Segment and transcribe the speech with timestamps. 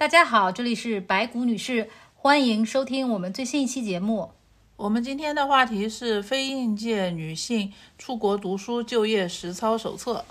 [0.00, 4.30] 大家好，这里是白骨女士，欢迎收听我们最新一期节目。
[4.76, 10.24] 我们今天的话题是非应届女性出国读书就业实操手册。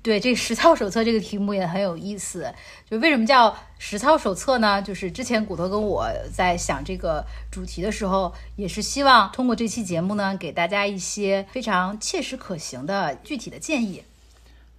[0.00, 2.54] 对，这实操手册这个题目也很有意思。
[2.88, 4.80] 就为什么叫实操手册呢？
[4.80, 14.04] 就是之前骨头跟我在想这个主题的时候，也是希望通过这期节目呢，给大家一些非常切实可行的具体的建议。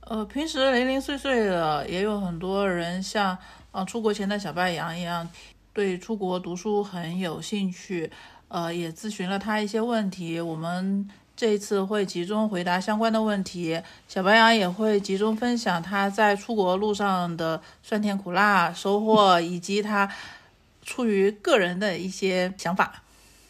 [0.08, 3.36] 呃，平时零零碎碎的，也有很多人像
[3.76, 5.30] 啊出国前的小白羊一样，
[5.74, 8.10] 对出国读书很有兴趣。
[8.48, 13.82] 呃，也咨询了他一些问题，我们这一次会集中回答相关的问题。
[14.08, 20.10] 小白羊也会集中分享他在出国路上的酸甜苦辣收获，以及他
[20.82, 23.04] 出于个人的一些想法。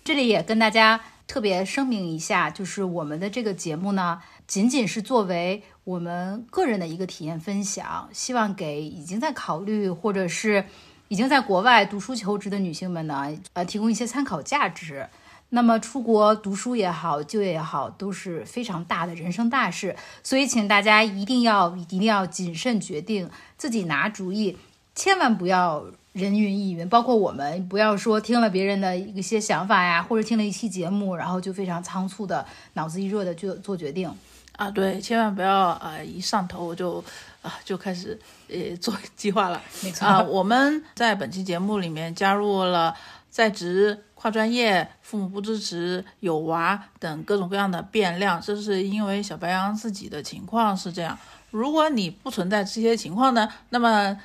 [0.03, 10.65] 这里也跟大家特别声明一下，就是我们的这个节目呢，仅仅是作为我们个人的一个体验分享，希望给已经在考虑或者是。
[11.07, 15.07] 已经在国外读书求职的女性们呢，呃，提供一些参考价值。
[15.49, 24.57] 那么出国读书也好，就业也好，都是非常大的人生大事，所以请大家一定要一定要谨慎决定，自己拿主意，
[24.95, 26.89] 千万不要人云亦云。
[26.89, 32.43] 包括我们，不要说听了别人的一些想法呀，或者听了一期节目，然后就非常仓促的，
[32.73, 34.11] 脑子一热的就做决定。
[34.57, 37.03] 啊，对，千万不要呃一上头就
[37.41, 38.17] 啊就开始
[38.47, 39.61] 呃 做计划了。
[39.83, 42.95] 没错啊，我们在本期节目里面加入了
[43.29, 51.17] 在职、跨专业、父母不支持、有娃等各种各样的变量，这是因为小白羊自己的情况是这样。
[51.51, 54.17] 如果你不存在这些情况呢，那么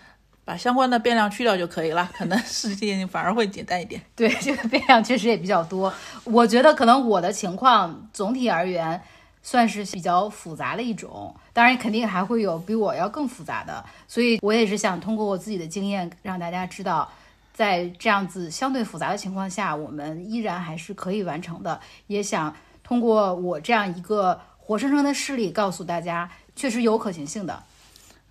[0.45, 4.01] 把相关的变量去掉就可以了， 可能事情反而会简单一点。
[4.15, 5.93] 对，这个变量确实也比较多。
[6.23, 9.03] 我觉得可能我的情况总体而言。
[9.43, 17.11] 算是比较复杂的一种，当然肯定还会有比我要更复杂的，所以我也是想通过我自己的经验让大家知道，
[17.53, 21.81] 在这样子相对复杂的情况下，我们依然还是可以完成的。
[22.07, 27.63] 也想通过我这样一个活生生的事例告诉大家，确实有可行性的。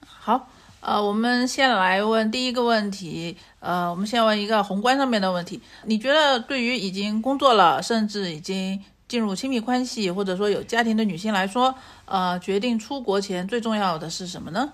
[0.06, 0.48] 好，
[0.80, 11.76] 呃，我们先来问第一个问题，呃，我们先问一个宏观上面的问题，你觉得对于已经工作了，甚至已经进入亲密关系或者说有家庭的女性来说，
[12.06, 14.72] 呃，决定出国前最重要的是什么呢？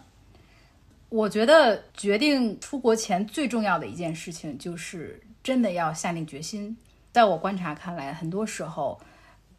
[1.10, 6.76] 我觉得决定出国前最重要的一件事情就是真的要下定决心。
[7.14, 9.00] 在我观察看来，很多时候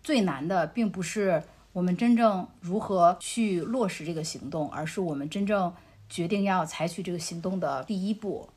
[0.03, 1.42] 最难的并不是
[1.72, 5.72] 我们真正如何去落实这个行动，而是我们真正
[6.10, 8.50] 决定要采取这个行动的第一步。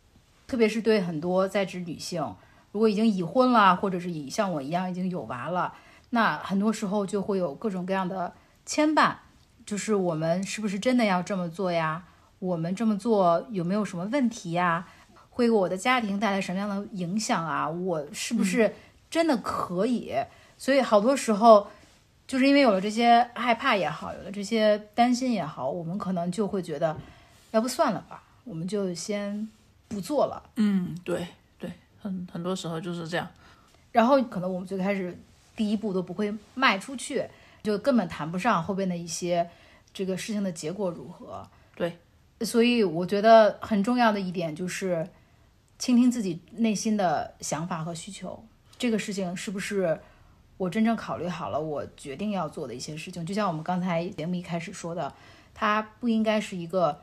[0.47, 2.35] 特别是对很多在职女性，
[2.73, 5.73] 如果已经已婚了，或者是已像我一样已经有娃了。
[6.11, 8.33] 那很多时候就会有各种各样的
[8.65, 9.13] 牵绊，
[9.65, 12.03] 就是我们是不是真的要这么做呀？
[12.39, 14.87] 我们这么做有没有什么问题呀？
[15.29, 17.69] 会给我的家庭带来什么样的影响啊？
[17.69, 18.73] 我是不是
[19.09, 20.15] 真的可以？
[20.57, 21.67] 所以好多时候，
[22.27, 26.97] 就是因为有了这些害怕也好，有了这些担心也好，我们可能就会觉得，
[27.51, 29.47] 要不算了吧，我们就先
[29.87, 30.41] 不做了。
[30.55, 31.27] 嗯，对
[31.59, 31.71] 对，
[32.01, 33.27] 很很多时候就是这样。
[33.91, 35.15] 然后可能我们最开始。
[35.59, 37.25] 第一步都不会迈出去，
[37.61, 39.49] 就根本谈不上后边的一些
[39.93, 41.45] 这个事情的结果如何。
[41.75, 41.97] 对，
[42.39, 45.05] 所以我觉得很重要的一点就是
[45.77, 48.41] 倾听自己内心的想法和需求。
[48.77, 49.99] 这个事情是不是
[50.55, 53.25] 我真正考虑好了，我决定要做的一些事情？
[53.25, 55.13] 就像我们刚才节目一开始说的，
[55.53, 57.01] 它不应该是一个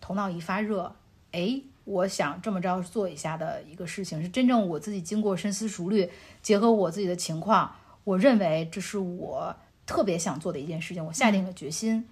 [0.00, 0.96] 头脑一发热，
[1.30, 6.10] 哎，我想这么着做一下的一个事情，是真正我自己经过深思熟虑，
[6.42, 7.76] 结合我自己的情况。
[8.04, 9.54] 我认为这是我
[9.86, 12.08] 特别想做的一件事情，我下定了决心。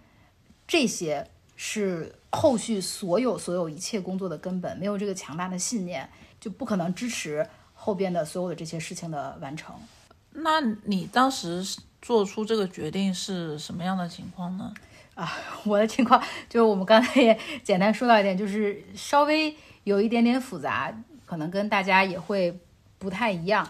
[0.66, 4.76] 这些是后续所有所有一切工作的根本。
[4.78, 6.08] 没有这个强大的信念，
[6.40, 9.74] 就不可能支持后边的所有的这些事情的完成。
[10.32, 11.64] 那你当时
[12.00, 14.72] 做出这个决定是什么样的情况呢？
[15.16, 15.32] 啊，
[15.64, 20.96] 我的情况就是我们刚才也 简单说到一点，就是稍微有一点点复杂，
[21.26, 22.56] 可能跟大家也会
[22.98, 23.68] 不太一样。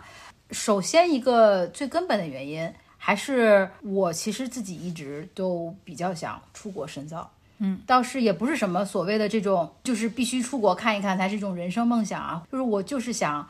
[0.52, 13.48] 首先，一个最根本的原因还是我其实自己一直都比较想出国深造，嗯，倒是也不是什么所谓的这种，就是必须出国看一看才是一种人生梦想啊，就是我就是想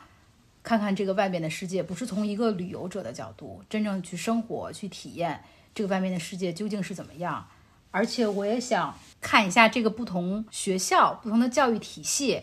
[0.63, 5.41] 看看这个外面的世界，不是从一个旅游者的角度真正去生活、去体验
[5.73, 7.47] 这个外面的世界究竟是怎么样，
[7.89, 12.41] 而且我也想看一下这个不同学校、不同的教育体系。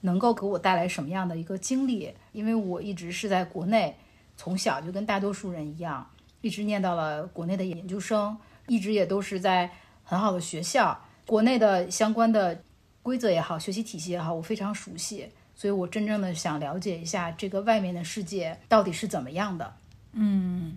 [0.00, 2.14] 能够给我带来什么样的一个经历？
[2.32, 3.96] 因为我一直是在国内，
[4.36, 6.08] 从小就跟大多数人一样，
[6.40, 8.36] 一直念到了国内的研究生，
[8.66, 9.70] 一直也都是在
[10.04, 12.62] 很好的学校，国内的相关的
[13.02, 19.74] 规则也好，学习体系也好，我非常熟悉，所以我真正的想了解一下这个外面的世界到底是怎么样的。
[20.12, 20.76] 嗯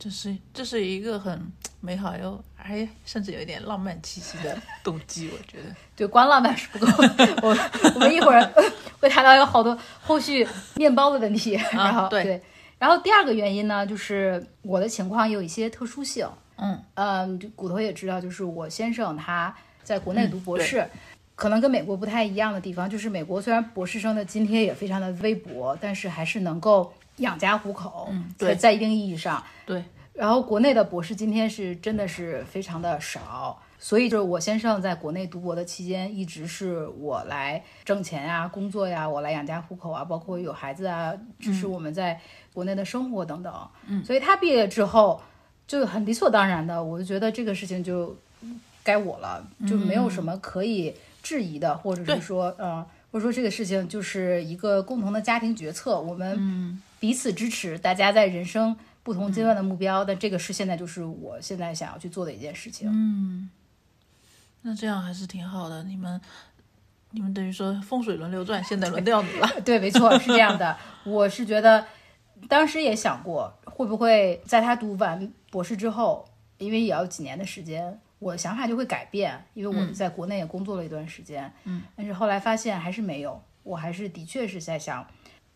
[0.00, 5.76] 这是这是一个很美好又还甚至有一点浪漫气息的 动机，我觉得。
[5.94, 6.86] 对，光浪漫是不够。
[7.46, 7.56] 我
[7.94, 8.42] 我们一会儿
[8.98, 12.40] 会谈到有好多后续面包的问题，然后、对
[12.78, 16.26] 然后第二个原因呢，就是我的情况有一些特殊性。
[16.56, 20.86] 嗯嗯，就骨头也知道，就是我先生他在国内读博对士，
[21.34, 28.50] 可能跟美国不太一样的地方，就是美国虽然博士生的津贴也非常的微薄，但是还是能够养家糊口，嗯对。
[28.50, 29.42] 在在一定意义上。
[29.64, 29.82] 对，
[30.12, 42.20] 然后国内的博士今天是真的是非常的少，所以就是我先生在国内读博的期间，一直是我来挣钱呀、工作呀，我来养家糊口啊，包括有孩子啊，支持我们在
[42.52, 43.54] 国内的生活等等。
[43.86, 45.20] 嗯，所以他毕业之后
[45.66, 48.16] 就很理所当然的，我就觉得这个事情就
[48.82, 62.88] 该我了，就没有什么可以质疑的，或者是说，呃，或者说这个事情就是一个共同的家庭决策，我们彼此支持，大家在人生不同阶段的目标，但这个是现在就是我现在想要去做的一件事情。
[62.92, 63.50] 嗯
[64.62, 65.82] 那这样还是挺好的。
[65.84, 66.20] 你们
[67.12, 69.48] 你们等于说风水轮流转，现在轮到你了。
[69.64, 70.76] 对，没错，是这样的。
[71.02, 71.86] 我是觉得，
[72.46, 85.06] 当时也想过，会不会在他读完博士之后，因为也要几年的时间，我的想法就会改变，因为我在国内也工作了一段时间，嗯，但是后来发现还是没有，我还是的确是在想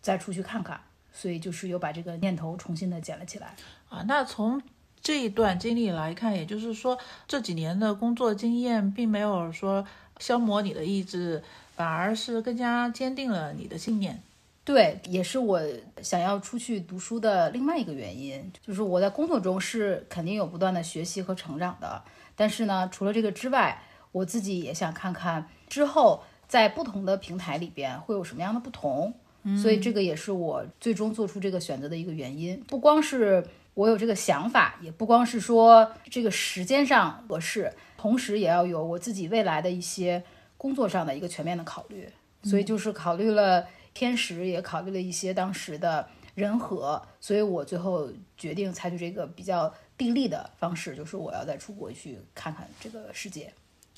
[0.01, 0.81] 再出去看看，
[1.15, 3.55] 所以就是又把这个念头重新的捡了起来。
[3.89, 4.61] 啊，那从
[5.01, 9.87] 这一段经历来看，也就是说这几年的工作经验并没有说
[10.19, 11.43] 消磨你的意志，
[11.77, 14.21] 反而是更加坚定了你的信念。
[14.65, 15.61] 对，也是我
[16.03, 22.03] 想要出去读书的另外一个原因，就是我在工作中是肯定有不断的学习和成长的，
[22.35, 29.13] 但是呢，除了这个之外，我自己也想看看之后在不同的平台里边会有什么样的不同，
[29.61, 32.59] 所以这个也是我最终做出这个选择的一个原因。
[32.67, 33.45] 不光是
[33.75, 40.23] 我有这个想法，也不光是说这个时间上合适，同时也要有我自己未来的一些
[40.57, 42.09] 工作上的一个全面的考虑。
[42.45, 53.53] 所以就是考虑了天时，也考虑了一些当时的人和，所以我最后决定采取这个比较定力的方式，就是我要再出国去看看这个世界。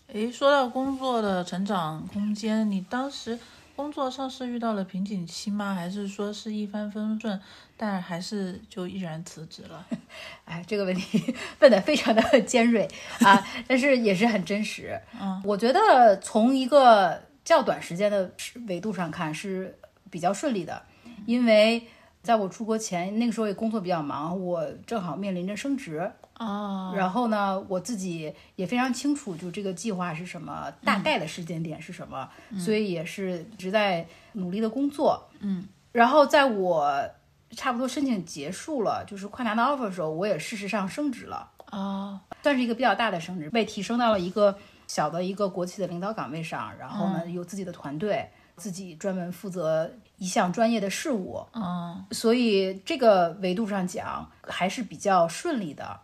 [0.09, 3.37] 诶，说到工作的成长空间，你当时
[3.77, 5.75] 工作上是遇到了瓶颈期吗？
[5.75, 7.39] 还是说是一帆风顺，
[7.77, 9.87] 但还是就毅然辞职了？
[10.47, 12.89] 哎，这个问题问的非常的尖锐
[13.21, 14.99] 啊， 但是也是很真实。
[15.21, 18.33] 嗯，我觉得从一个较短时间的
[18.67, 19.79] 维度上看是
[20.11, 20.83] 比较顺利的，
[21.27, 21.87] 因为
[22.23, 32.29] 在我出国前，那个时候也工作比较忙，我正好面临着升职，哦，然后呢，我自己也非常清楚，就这个计划是什么，大概的时间点是什么，
[32.59, 35.29] 所以也是一直在努力的工作。
[35.41, 37.09] 嗯，然后在我
[37.53, 51.43] 差不多申请结束了，就是快拿到 offer 的时候，我也事实上升职了，哦，算是一个比较大的升职，被提升到了一个小的一个国企的领导岗位上，然后呢，有自己的团队，自己专门负责一项专业的事务。
[51.55, 56.01] 嗯，所以这个维度上讲还是比较顺利的。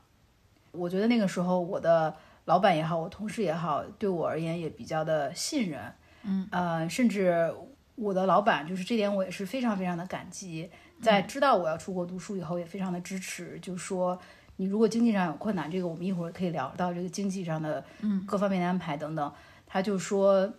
[0.73, 2.15] 我觉得那个时候我的
[2.47, 5.81] 老板也好，我同事也好，对我而言也比较的信任。
[6.25, 7.55] 嗯，呃，甚至
[7.95, 10.71] 我的老板就是这点我也是非常非常的感激，
[11.01, 14.19] 在知道我要出国读书以后，也非常的支持，就说
[14.57, 19.33] 你如果经济上有困难，这个我们一会儿可以聊到这个经济上的嗯各方面的安排等等。
[19.67, 20.53] 他就说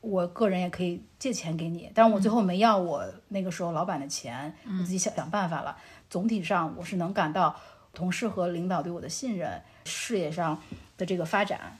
[0.00, 5.76] 我个人也可以借钱给你，但是我最后没要我那个时候老板的钱，我自己想想办法了。
[6.08, 7.54] 总体上我是能感到
[7.92, 10.62] 同事和领导对我的信任，事业上
[10.96, 11.78] 的这个发展。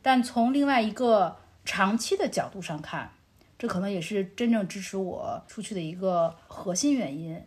[0.00, 3.10] 但从另外一个长期的角度上看，
[3.58, 7.42] 这可能也是真正支持我出去的一个核心原因，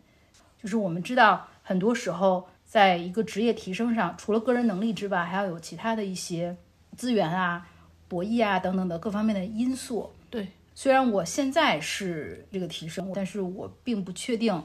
[0.61, 6.55] 就是我们知道很多时候在一个职业提升上，除了个人能力之外，还要有其他的一些
[6.97, 7.65] 资源啊、
[8.09, 10.11] 博弈啊等等的各方面的因素。
[10.29, 14.61] 对，虽然我现在是这个提升，但是我并不确定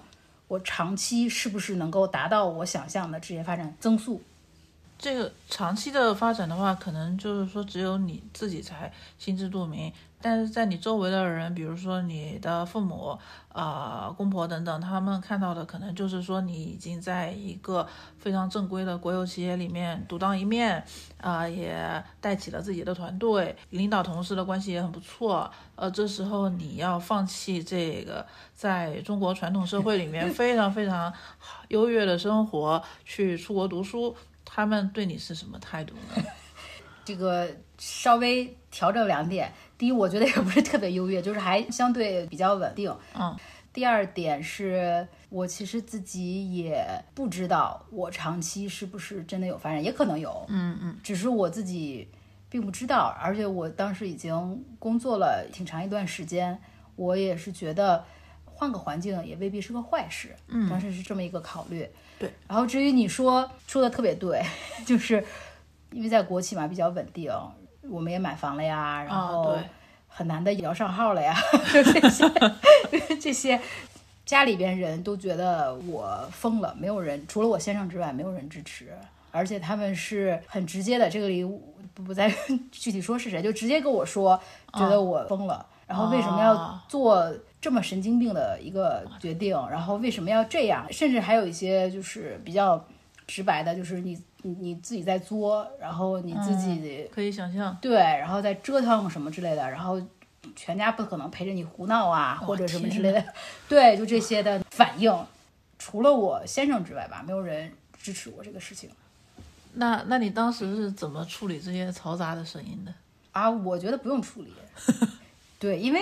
[0.48, 4.22] 我长期是不是能够达到我想象的职业发展增速。
[4.98, 13.16] 这个长期的发展的话，可能就是说只有你自己才心知肚明，但是在你周围的人，比如说你的父母、
[13.52, 17.86] 啊、公婆等等，他们看到的可能就是说你已经在一个
[18.18, 20.82] 非常正规的国有企业里面独当一面，
[21.20, 25.48] 啊、也带起了自己的团队，领导同事的关系也很不错。
[25.74, 31.12] 呃，这时候你要放弃这个在中国传统社会里面非常非常
[31.68, 34.16] 优越的生活，去出国读书。
[34.56, 36.24] 他们对你是什么态度呢？
[37.04, 37.46] 这个
[37.76, 39.52] 稍微调整两点。
[39.76, 42.96] 第一，我觉得也不是特别优越，就是还相对比较稳定。
[43.14, 43.36] 嗯。
[43.70, 46.82] 第二点是我其实自己也
[47.14, 50.46] 不知道我长期是不是真的有发展，也可能有。
[50.48, 50.98] 嗯嗯。
[51.02, 52.08] 只是我自己
[52.48, 56.58] 并不知道，而且我当时已经工作了挺长一段时间，
[56.96, 58.02] 我也是觉得
[58.56, 60.34] 换个环境也未必是个坏事。
[60.48, 60.68] 嗯。
[60.68, 61.88] 当时是这么一个考虑。
[62.18, 62.32] 对。
[62.48, 64.42] 然后至于你说说的特别对，
[64.84, 65.24] 就是
[65.92, 67.30] 因为在国企嘛比较稳定。
[67.88, 69.56] 我们也买房了呀，然后
[70.08, 71.32] 很难的也要上号了呀，
[71.72, 72.24] 就这些
[73.22, 73.60] 这些，
[74.24, 78.92] 家里边人都觉得我疯了，没有人除了我先生之外，没有人支持，
[79.30, 81.44] 而且他们是很直接的，这个里
[81.94, 82.28] 不不再
[82.72, 84.36] 具体说是谁，就直接跟我说，
[84.72, 92.86] 觉得我疯了，然后为什么要做这么神经病的一个决定，然后为什么要这样，甚至还有一些就是比较
[93.26, 94.20] 直白的，就是你。
[94.42, 100.00] 你你自己在作，然后你自己可以想象，对，然后再折腾什么之类的，然后
[100.54, 103.24] 全家不可能陪着你胡闹啊，或者什么之类的，
[103.68, 105.12] 对，就这些的反应，
[105.80, 108.88] 除了我先生之外吧，没有人支持我这个事情。
[109.72, 112.94] 那那你当时是怎么处理这些嘈杂的声音的？
[113.32, 114.52] 啊，我觉得不用处理，
[115.58, 116.00] 对，因为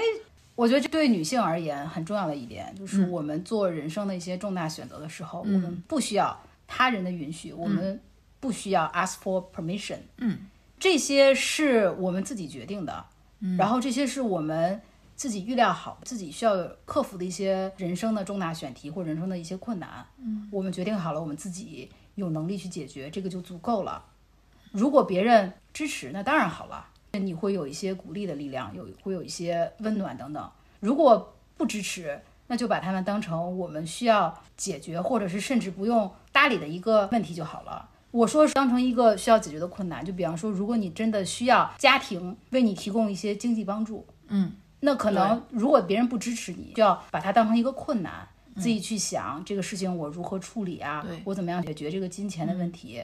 [0.54, 8.00] 我觉得这对女性而言很重要的一点，就是我们做人生的一些重大选择的时候，我们不需要他人的允许，我们。
[8.40, 10.40] 不需要 ask for permission，嗯，
[10.78, 13.06] 这些是我们自己决定的，
[13.40, 14.78] 嗯，然后这些是我们
[15.16, 24.04] 自己预料好、自己需要克服的一些人生的重大选题或人生的一些困难，嗯，我们决定好了，我们自己有能力去解决，这个就足够了。
[24.72, 26.86] 如果别人支持，那当然好了，
[27.18, 30.50] 你会有一些鼓励的力量，有会有一些温暖等等。
[30.80, 37.88] 如果不支持，那就把他们当成我们需要解决，或者是甚至不用搭理的一个问题就好了。
[38.10, 53.02] 我说是当成一个需要解决的困难，就比方说，如果你真的需要家庭为你提供一些经济帮助，嗯，那可能如果别人不支持你，就要把它当成一个困难，自己去想这个事情我如何处理啊，我怎么样解决这个金钱的问题。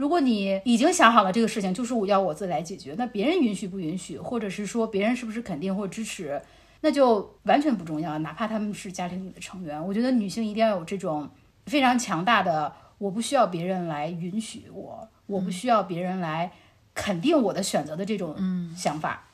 [0.00, 6.40] 如果你已经想好了这个事情就是我要我自己来解决，那别人允许不允许，或者是说别人是不是肯定或支持，
[6.80, 9.86] 那就完全不重要，哪怕他们是家庭里的成员。
[9.86, 11.28] 我觉得女性一定要有这种
[11.66, 12.72] 非常强大的。
[12.96, 16.50] 我不需要别人来允许我，我不需要别人来
[16.94, 18.34] 肯定我的选择的这种
[18.74, 19.24] 想法。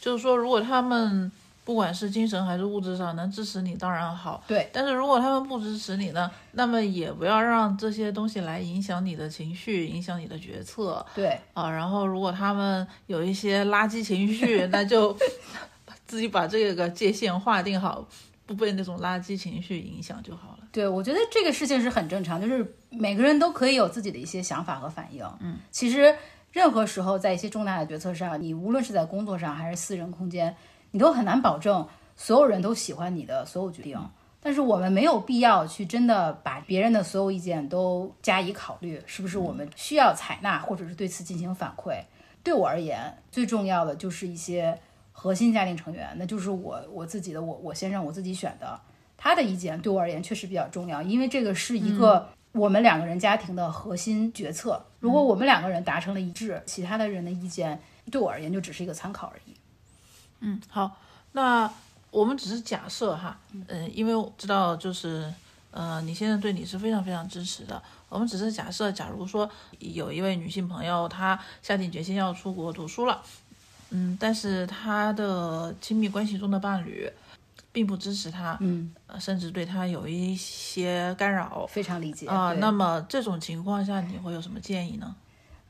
[0.00, 1.30] 就是说，如果他们
[1.64, 4.44] 不管是精神还是物质上能支持你，当然好。
[4.46, 4.68] 对。
[4.72, 11.04] 但是如果他们不支持你呢，那么也不要让这些东西来影响你的情绪，影响你的决策。
[11.14, 11.38] 对。
[11.54, 15.16] 啊，然后如果他们有一些垃圾情绪，那就
[16.06, 18.06] 自己把这个界限划定好。
[18.46, 20.68] 不被那种垃圾情绪影响就好了。
[20.70, 25.24] 对，我觉得这个事情是很正常，就是每个人都可以有自己的一些想法和反应。
[25.40, 26.14] 嗯，其实
[26.52, 30.54] 任何时候在一些重大的决策上，你无论是在工作上还是私人空间，
[30.94, 33.98] 你都很难保证所有人都喜欢你的所有决定。
[34.40, 42.04] 但是我们没有必要去真的把别人的所有意见都加以考虑，是不是我们需要采纳或者是对此进行反馈？
[42.44, 44.78] 对我而言，最重要的就是一些。
[45.16, 48.80] 核心家庭成员，那就是我我自己的，我我先生我自己选的，
[49.16, 54.84] 他的意见对我而言确实比较重要，因为这个是一个我们两个人家庭的核心决策。
[54.98, 59.54] 如果我们两个人达成了一致，其他的人的意见对我而言就只是一个参考而已。
[60.46, 60.98] 嗯，好，
[61.32, 61.70] 那
[62.10, 63.36] 我们只是假设哈，
[63.68, 65.32] 嗯，因为我知道就是
[65.70, 67.82] 呃，你先生对你是非常非常支持的。
[68.10, 73.22] 我们只是假设，假如说有一位女性朋友，她下定决心要出国读书了。
[73.88, 77.10] 嗯，但是她的亲密关系中的伴侣，
[77.72, 82.52] 并不支持她，嗯，甚至对她有一些干扰，非常理解啊。
[82.58, 85.16] 那么这种情况下，你会有什么建议呢？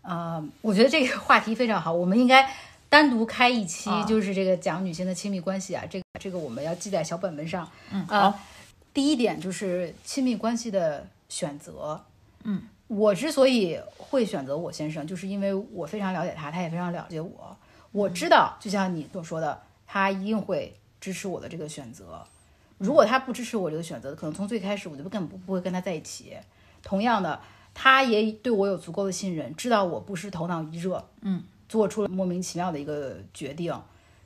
[0.03, 2.53] 啊，我觉得这个话题非常好，我们应该
[2.95, 7.69] 单独开一期，就是这个讲女性的亲密关系啊，这个这个我们要记在小本本上。
[7.91, 8.39] 嗯，好。
[8.93, 12.01] 第一点就是亲密关系的选择，
[12.45, 17.57] 嗯，我之所以会选择我先生，就是因为我非常了解他，他也非常了解我。
[17.91, 22.25] 我知道，就像你所说的，他一定会支持我的这个选择。
[22.79, 26.37] 如果他不支持我这个选择，可能从最开始我就根本不不会跟他在一起。
[26.81, 27.41] 同样的，
[27.75, 31.43] 他也对我有足够的信任，知道我不是头脑一热，嗯，
[31.75, 33.75] 做出了莫名其妙的一个决定。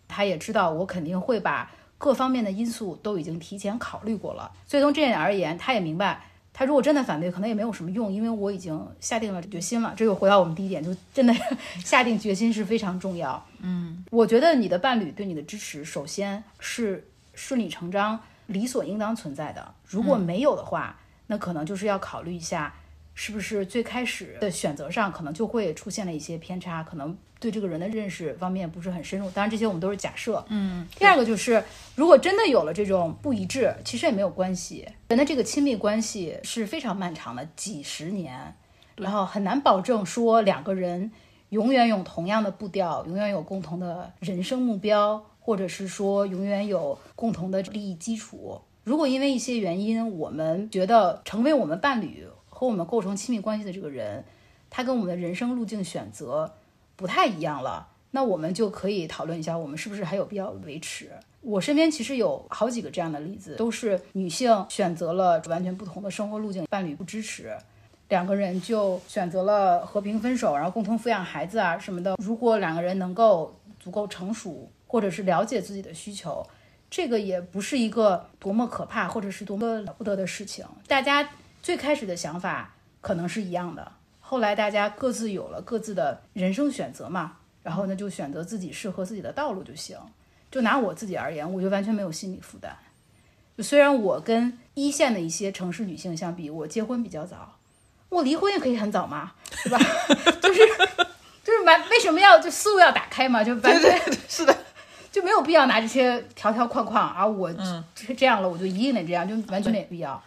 [0.07, 4.53] 他也知道我肯定会把各方面的因素都已经提前考虑过了。
[4.67, 6.23] 所以从这点而言，他也明白。
[6.53, 9.95] 他如果真的反对，可能也没有什么用，因为我已经下定了决心了。
[9.97, 11.33] 这又回到我们第一点，就真的
[11.83, 13.43] 下定决心是非常重要。
[13.61, 19.73] 嗯，我觉得你的伴侣对你的支持，首先是顺理成章、理所应当存在的。
[19.87, 22.75] 如果没有的话，那可能就是要考虑一下，
[23.21, 29.29] 是不是最开始的选择上可能就会出现了一些偏差，可能对这个人的认识方面不是很深入。
[29.31, 30.45] 当然，这些我们都是假设。
[30.51, 31.61] 嗯，第二个就是，
[31.97, 34.87] 如果真的有了这种不一致，其实也没有关系。
[35.09, 38.55] 人的这个亲密关系是非常漫长的，几十年，
[38.95, 41.11] 然后很难保证说两个人
[41.49, 48.61] 永远有同样的步调，永远有共同的人生目标，或者是说永远有共同的利益基础。
[48.85, 52.25] 如果因为一些原因，我们觉得成为我们伴侣
[52.59, 54.25] 和我们构成亲密关系的这个人，
[54.69, 56.53] 他跟我们的人生路径选择
[56.97, 61.09] 不太一样了，那我们就可以讨论一下，我们是不是还有必要维持。
[61.41, 67.57] 我身边其实有好几个这样的例子，都是女性选择了完全不同的生活路径，伴侣不支持，
[68.09, 72.17] 两个人就选择了和平分手，然后共同抚养孩子啊什么的。
[72.21, 76.45] 如果两个人能够足够成熟，或者是了解自己的需求，
[76.91, 80.67] 这个也不是一个多么可怕或者是多么了不得的事情。
[80.89, 81.31] 大家
[81.69, 82.73] 最开始的想法
[83.03, 89.99] 可能是一样的，后来大家各自有了各自的人生选择嘛，然后呢就选择自己适合自己的道路就行。
[90.51, 92.75] 就拿我自己而言，我就完全没有心理负担。
[93.55, 97.59] 就虽然我跟一线的一些城市女性相比，我结婚比较早，
[98.09, 99.33] 我离婚也可以很早嘛，
[99.63, 99.79] 对吧？
[100.41, 100.61] 就是
[101.45, 104.57] 就是完为什么要就思路要打开嘛，就完全是的，
[105.13, 110.15] 就没有必要拿这些条条框框啊，我嗯这这样了，我就一定得这样，就完全没必要。
[110.15, 110.23] 对，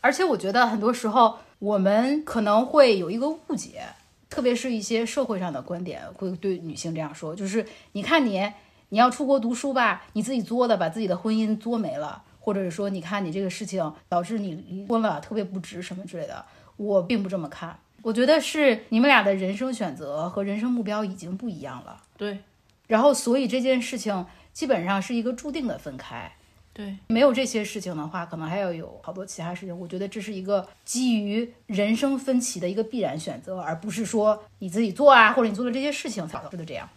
[0.00, 3.82] 而且我觉得很多时候我们可能会有一个误解，
[4.28, 8.52] 特别是一些社会上的观点会对女性这样说，就是你看你
[8.90, 16.44] 你要出国读书吧，你自己作的，把自己的婚姻作没了，或者是说你看你这个事情导致你离婚了，特别不值什么之类的。
[16.76, 22.02] 我并不这么看，我觉得是你们俩的人生选择和人生目标已经不一样了。
[22.16, 22.38] 对
[22.86, 26.32] 然后，所以这件事情基本上是一个注定的分开。
[26.72, 29.78] 对，没有这些事情的话，可能还要有好多其他事情。
[29.78, 36.88] 我觉得这是一个基于人生分歧的一个必然选择，而不是说你自己做啊，或者你做的这些事情才导致的这样。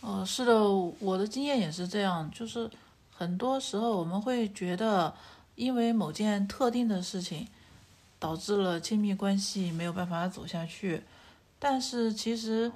[0.00, 0.62] 呃，是的，
[1.00, 2.70] 我的经验也是这样，就是
[3.10, 5.12] 很多时候我们会觉得，
[5.56, 7.48] 因为某件特定的事情，
[8.18, 11.02] 导致了亲密关系没有办法走下去，
[11.58, 12.70] 但是其实，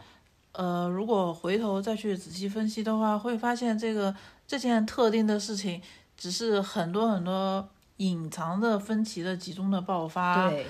[0.53, 4.14] 呃，如果回头再去仔细分析的话，会发现这个
[4.47, 5.83] 这件特定的事情，
[6.18, 10.50] 只是很多很多隐藏的分歧的集中的爆发。
[10.50, 10.66] 对，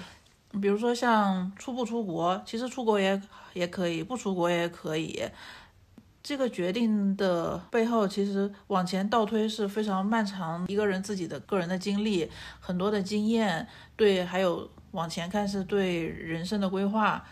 [0.60, 3.20] 比如说像出不出国，其实出国也
[3.54, 5.20] 也可以，不出国也可以。
[6.22, 12.30] 这个决定的背后，其实往前倒推是非常漫长，一个人自己的个人的经历，
[12.60, 17.24] 很多的经验，对，还有往前看是对人生的规划。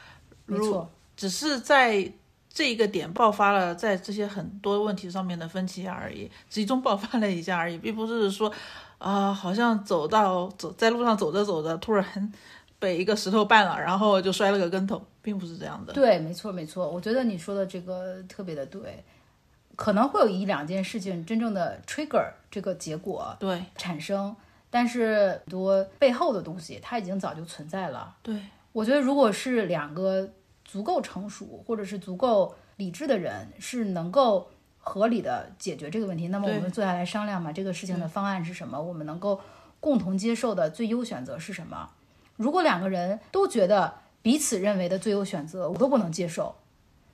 [0.46, 2.10] 如没错，只是在
[2.56, 8.50] 这一个点爆发了，在这些很多问题上面的分歧而已，集中爆发了一下而已，并不是说
[8.96, 12.32] 啊、好像走到走在路上走着走着，突然
[12.78, 15.92] 被一个石头绊了，然后就摔了个跟头，并不是这样的。
[15.92, 16.88] 对，没错，没错。
[16.90, 19.04] 我觉得你说的这个特别的对，
[19.76, 24.34] 可能会有一两件事情真正的 trigger 这个结果对产生，
[24.70, 28.16] 但是很多背后的东西它已经早就存在了。
[28.22, 28.40] 对
[28.72, 30.26] 我觉得，如果是两个
[30.66, 38.78] 足够成熟或者是足够理智的人，是能够合理的解决这个问题，那么我们坐下来商量嘛，这个事情的方案是什么？
[38.78, 39.40] 我们能够
[39.80, 41.88] 共同接受的最优选择是什么？
[42.36, 46.54] 如果两个人都觉得彼此认为的最优选择我都不能接受，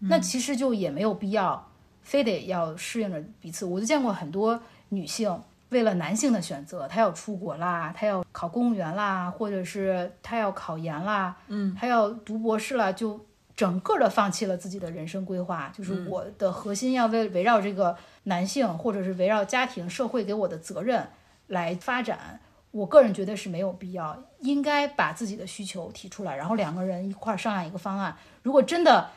[0.01, 1.69] 那其实就也没有必要
[2.03, 3.65] 非得要适应着彼此。
[3.65, 5.41] 我就见过很多女性。
[5.71, 13.19] 为了男性的选择，她要出国啦，她要考公务员啦，或者是她要考研啦，嗯，她要读博士啦，就
[13.57, 15.73] 整个的放弃了自己的人生规划。
[15.77, 21.09] 就是我的核心要围围绕这个男性，或者是围绕家庭、社会给我的责任
[21.47, 22.41] 来发展。
[22.71, 28.17] 我个人觉得是没有必要，应该把自己的需求提出来，然后两个人一块儿商量一个方案。
[28.43, 29.11] 如果真的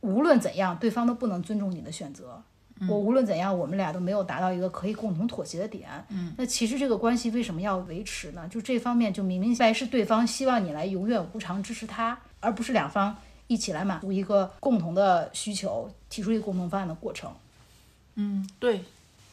[0.00, 2.42] 无论怎样，对方都不能尊重你的选择，
[2.86, 5.88] 我无论怎样，我们俩都没有达到一个可以共同妥协的点。
[6.10, 8.46] 嗯，那其实这个关系为什么要维持呢？
[8.50, 13.16] 就这方面，就明明白是对方希望你来永远无偿支持他，而不是两方
[13.52, 17.30] 一起来满足一个共同的需求，提出一个共同方案的过程。
[18.14, 18.82] 嗯，对，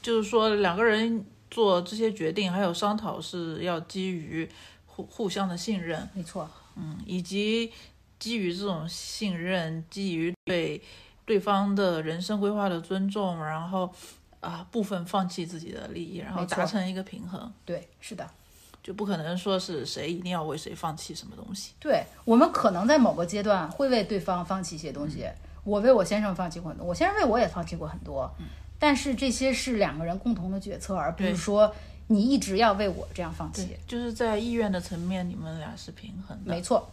[0.02, 4.50] 就是说两个人做这些决定还有商讨是要基于
[4.86, 7.72] 互互相的信任，没错，嗯，以及
[8.20, 10.82] 基于这种信任，基于对
[11.26, 13.90] 对方的人生规划的尊重，然后
[14.42, 18.30] 啊部分放弃自己的利益，然后达成一个平衡，对，是的。
[18.89, 21.73] 就不可能说是谁一定要为谁放弃什么东西。
[21.80, 25.30] 对我们可能在某个阶段会为对方放弃一些东西，
[25.63, 28.28] 我为我先生放弃过很多，我先生为我也放弃过很多，
[28.80, 31.71] 但是这些是两个人共同的决策，而不是说
[32.08, 36.52] 你一直要为我这样放弃。，就是在意愿的层面，你们俩是平衡的。
[36.52, 36.89] 没错，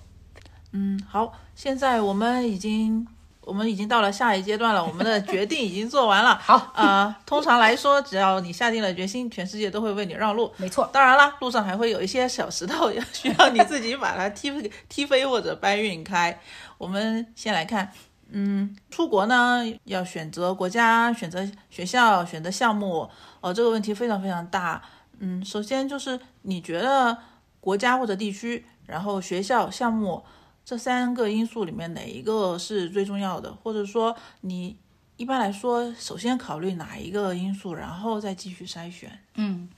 [0.72, 3.09] 嗯，好，现在我们已经
[3.46, 6.37] 我们已经到了下一阶段了， 我们的决定已经做完了。
[6.42, 10.52] 好啊、通常来说，只要你下定了决心，全世界都会为你让路。
[10.56, 14.50] 没错，当然了，路上还会有一些小石头，需 要你自己把它踢
[14.88, 16.37] 踢飞或者搬运开。
[16.76, 17.92] 我们先来看，
[18.30, 23.09] 嗯，出国呢要选择国家、选择学校、选择项目，
[23.40, 24.82] 哦，这个问题非常非常大。
[25.20, 27.16] 嗯，首先就是你觉得
[27.61, 30.24] 国家或者地区，然后学校、项目
[30.66, 33.55] 这三个因素里面哪一个是最重要的？
[33.55, 34.76] 或者说你
[35.16, 39.16] 一般来说首先考虑哪一个因素，然后再继续筛选？
[39.35, 39.68] 嗯，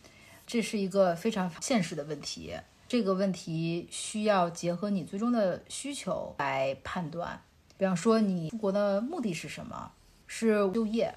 [0.46, 2.54] 这是一个非常现实的问题。
[2.88, 7.38] 这个问题需要结合你最终的需求来判断。
[7.76, 9.92] 比方说，你出国的目的是什么？
[10.26, 11.14] 是就业，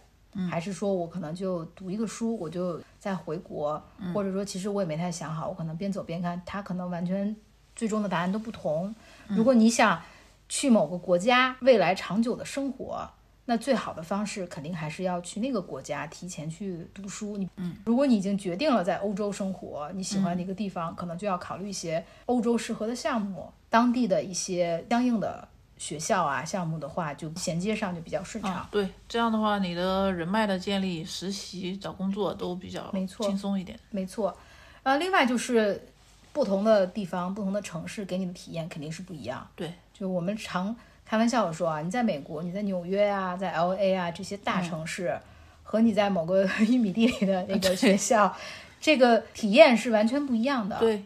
[0.50, 3.82] 还是说我可能就读一个书，我就再回国？
[4.14, 7.34] 或者说，其实我也没太想好，我可能边走边看，它可能完全
[7.74, 8.94] 最终的答案都不同。
[9.36, 10.02] 如果你想
[10.48, 13.10] 去某个国家未来长久的生活，
[13.46, 17.36] 那最好的方式肯定还是要去那个国家提前去读书。
[17.38, 28.54] 你，嗯，如果你已经决定了在欧洲生活，你喜欢的一个地方，可能就要考虑一些欧洲适合的项目，当地的一些相应的学校啊项目的话，就衔接上就比较顺畅。
[28.54, 33.78] 啊，对，这样的话，你的人脉的建立、实习、找工作都比较没错轻松一点。
[33.90, 34.38] 没错，
[34.84, 35.91] 呃，另外就是
[36.34, 39.46] 不同的地方、不同的城市给你的体验肯定是不一样。
[39.56, 45.20] 对，就我们常开玩笑地说啊，你在美国，你在纽约啊，在 L A 啊这些大城市，
[45.64, 48.34] 和你在某个玉米地里的那个学校，
[48.80, 50.80] 这个体验是完全不一样的。
[50.80, 51.04] 对，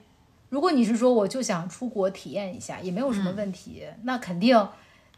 [0.50, 4.68] 如果你是说我就想出国体验一下，也没有什么问题，那肯定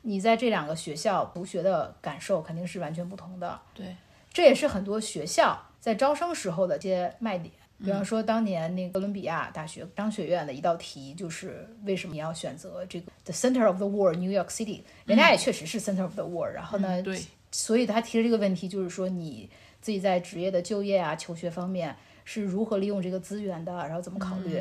[0.03, 3.59] 你在这两个学校读学的感受肯定是完全不同的。
[3.73, 3.95] 对，
[4.31, 7.53] 这也是很多学校在招生时候的一些卖点。
[7.79, 14.81] 比方说，当年那个哥伦比亚大学商学院的一道题就是为什么你要选择这个 the center of the world New York City？
[15.05, 24.59] 人家也确实是 center of the world，、然后呢，嗯对，所以他提的这个问题就是说你自己在职业的就业啊、求学方面是如何利用这个资源的，然后怎么考虑。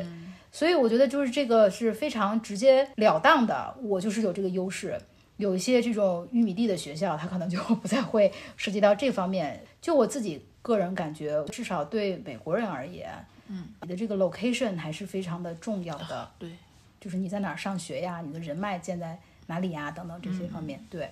[0.51, 4.97] 所以我觉得就是这个是非常直截了当的，我就是有这个优势。
[5.37, 9.63] 有一些这种玉米地的学校，它可能就不再会涉及到这方面。
[9.79, 13.09] 就我自己个人感觉，至少对美国人而言，
[13.47, 16.29] 嗯，你的这个 location 还是非常的重要的。
[16.37, 16.51] 对，
[16.99, 20.85] 就是你在哪儿上学呀，你的人脉建在哪里呀，等等这些方面。
[20.89, 21.09] 对，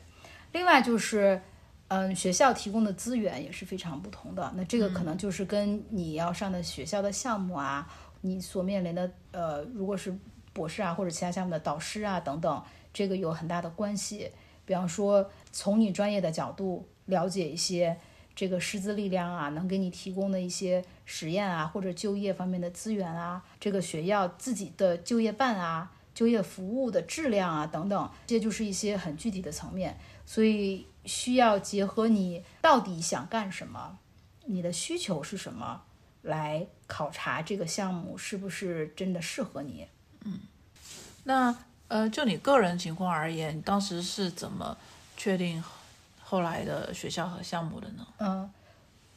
[0.52, 1.42] 另外就是，
[1.88, 4.52] 嗯，学校提供的资源也是非常不同的。
[4.58, 7.90] 那这个可能就是跟你要上的学校的项目啊，
[8.22, 10.14] 你所面临的呃，如果是
[10.52, 12.62] 博士啊或者其他项目的导师啊等等，
[12.94, 14.30] 这个有很大的关系。
[14.66, 17.96] 比方说，从你专业的角度了解一些
[18.36, 33.98] 这个师资力量啊，能给你提供的一些实验啊，或者就业方面的资源啊，这个学校自己的就业办啊、就业服务的质量啊等等，这就是一些很具体的层面，所以需要结合你到底想干什么，
[34.46, 35.84] 你的需求是什么，
[36.22, 39.88] 来考察这个项目是不是真的适合你。
[40.24, 40.40] 嗯
[41.24, 41.56] 那
[41.88, 44.76] 呃，就你个人情况而言，当时是怎么
[45.16, 45.64] 确定
[46.28, 48.08] 后来的学校和项目的呢？
[48.18, 48.50] 嗯，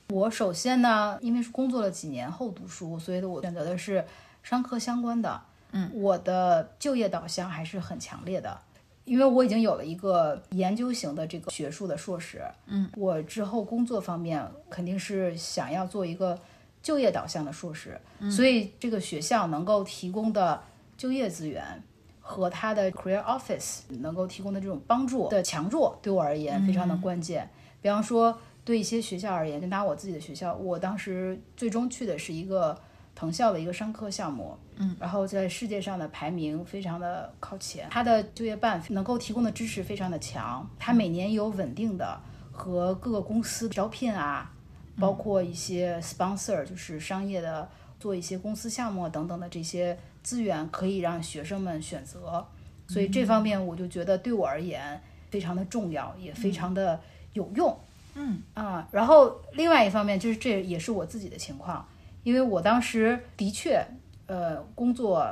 [0.08, 4.04] 我首先呢，因为是工作了几年后读书，所以我选择的是
[4.42, 5.40] 商科相关的。
[5.72, 8.58] 嗯，我的就业导向还是很强烈的，
[9.06, 12.42] 因为我已经有了一个研究型的这个学术的硕士。
[12.66, 16.38] 嗯，我之后工作方面肯定是想要做一个
[16.82, 17.98] 就业导向的硕士，
[18.30, 20.62] 所以这个学校能够提供的
[20.98, 21.82] 就业资源。
[22.28, 27.48] 和他的 career office 能够提供的这种帮助的强弱，对我而言非常的关键。
[27.80, 32.78] 比方说，对一些学校而言，就拿我自己的学校，我当时最终去的是一个
[33.14, 42.20] 藤校的一个商科项目，嗯，然后在世界上的排名非常的靠前，它的就业办能够提供的支持非常的强，它每年有稳定的
[42.52, 44.52] 和各个公司招聘啊，
[45.00, 47.66] 包括一些 sponsor 就是商业的
[47.98, 52.46] 做一些公司项目等等的这些资源，可以让学生们选择，
[52.86, 57.00] 所以这方面我就觉得对我而言非常的重要，也非常的
[57.32, 57.74] 有用。
[58.14, 61.82] 嗯啊，然后另外一方面就是这也是我自己的情况，
[62.24, 63.82] 因为我当时的确，
[64.26, 65.26] 呃，工作、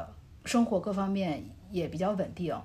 [0.46, 2.58] 生活各方面也比较稳定，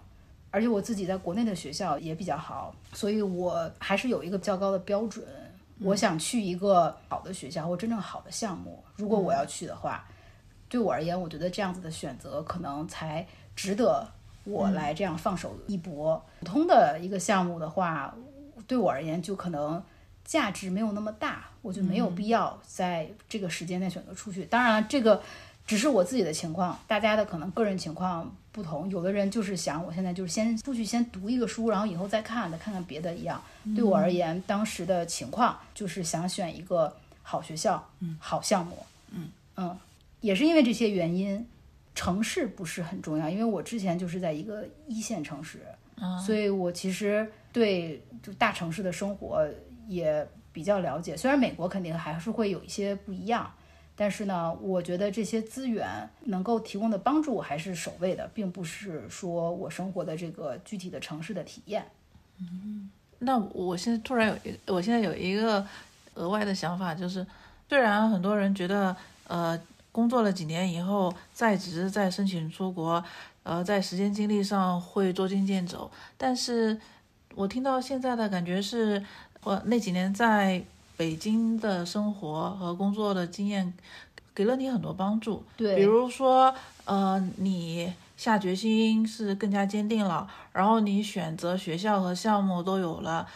[0.52, 5.26] 而且我自己在国内的学校也比较好，所以我还是有一个较高的标准。
[5.84, 10.08] 我想去一个好的学校或真正好的项目，如果我要去的话，
[10.72, 14.08] 对我而言，我觉得这样子的选择可能才值得
[14.46, 16.24] 我来这样放手一搏。
[16.40, 18.16] 普通的一个项目的话，
[18.66, 19.84] 对我而言就可能
[20.24, 24.46] 价值没有那么大，我就没有必要在这个时间内选择出去。
[24.46, 25.22] 当然，这个
[25.68, 28.90] 只是我自己的情况，大家的可能个人情况不同。
[28.90, 33.44] 有的人就是想，我现在就是先出去先读一个书，然后以后再看，再看看别的一样。
[33.76, 39.78] 对我而言，当时的情况就是想选一个好学校，嗯，好项目，嗯嗯，
[40.22, 41.46] 也是因为这些原因，
[41.94, 45.60] 城市不是很重要，因为我之前就是在一个一线城市，
[46.26, 49.46] 所以我其实对就大城市的生活
[49.88, 51.18] 也比较了解。
[51.18, 53.52] 虽然美国肯定还是会有一些不一样。
[53.94, 55.86] 但是呢，我觉得这些资源
[56.24, 61.86] 能够提供的帮助还是首位的，并不是说我生活的这个具体的城市的体验。
[62.40, 65.64] 嗯，那我现在突然有一，我现在有一个
[66.16, 67.24] 额外的想法，就是
[67.70, 68.96] 虽然很多人觉得，
[69.28, 69.60] 呃，
[69.92, 73.04] 工作了几年以后在职再申请出国，
[73.44, 76.80] 呃，在时间精力上会捉襟见肘，但是
[77.36, 79.04] 我听到现在的感觉是，
[79.44, 80.64] 我那几年在。
[80.98, 83.74] 北京的生活和工作的经验
[84.36, 86.54] 给了你很多帮助，对，比如说，
[86.86, 93.28] 呃，你下决心是更加坚定了，然后你选择学校和项目都有了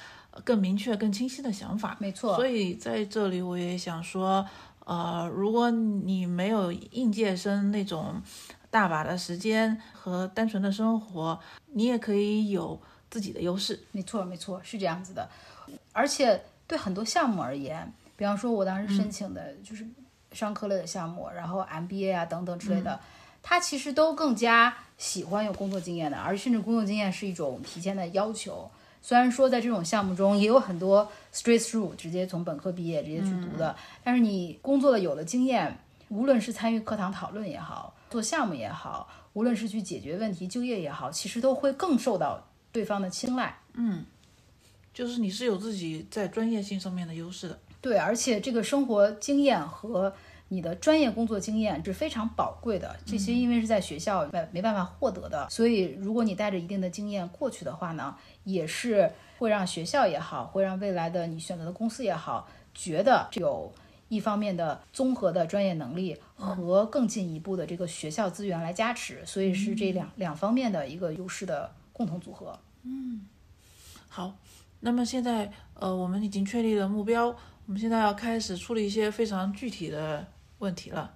[0.44, 2.36] 更明确、更清晰的想法，没错。
[2.36, 4.46] 所以在这里我也想说，
[4.86, 8.22] 呃，如果你没有应届生那种
[8.72, 11.40] 大把的时间和单纯的生活，
[11.74, 12.80] 你也可以有
[13.12, 13.80] 自己的优势。
[13.92, 15.30] 没错，没错，是这样子的，
[15.94, 16.42] 而且。
[16.68, 19.86] 对很多项目而言，比方说，我当时申请的就是
[20.32, 23.00] 商科类的项目，然后 MBA 啊等等之类的，
[23.44, 28.68] 它其实都更加喜欢有工作经验的，而甚至工作经验是一种提前的要求。
[29.06, 35.78] 虽然说在这种项目中也有很多 straight through 直接从本科毕业直接去读的，但是你工作了有了经验，
[36.10, 43.56] 无论是参与课堂讨论也好，做项目也好，无论是去解决问题、就业也好，其实都会更受到对方的青睐。
[43.76, 44.04] 嗯。
[44.92, 50.12] 就是你是有自己在专业性上面的优势的，对，而且这个生活经验和
[50.48, 52.96] 你的专业工作经验是非常宝贵的。
[53.06, 63.74] 这些因为是在学校没没办法获得的，所以如果你带着一定的经验过去的话呢，也是会让学校也好，会让未来的你选择的公司也好，觉得有
[64.08, 72.58] 一方面的综合的专业能力和更进一步的这个学校资源来加持，所以是这两两方面的一个优势的共同组合。
[72.84, 73.28] 嗯，
[74.08, 74.34] 好。
[74.82, 77.26] 那么现在，呃，我们已经确立了目标，
[77.66, 80.28] 我们现在要开始处理一些非常具体的
[80.60, 81.12] 问题了。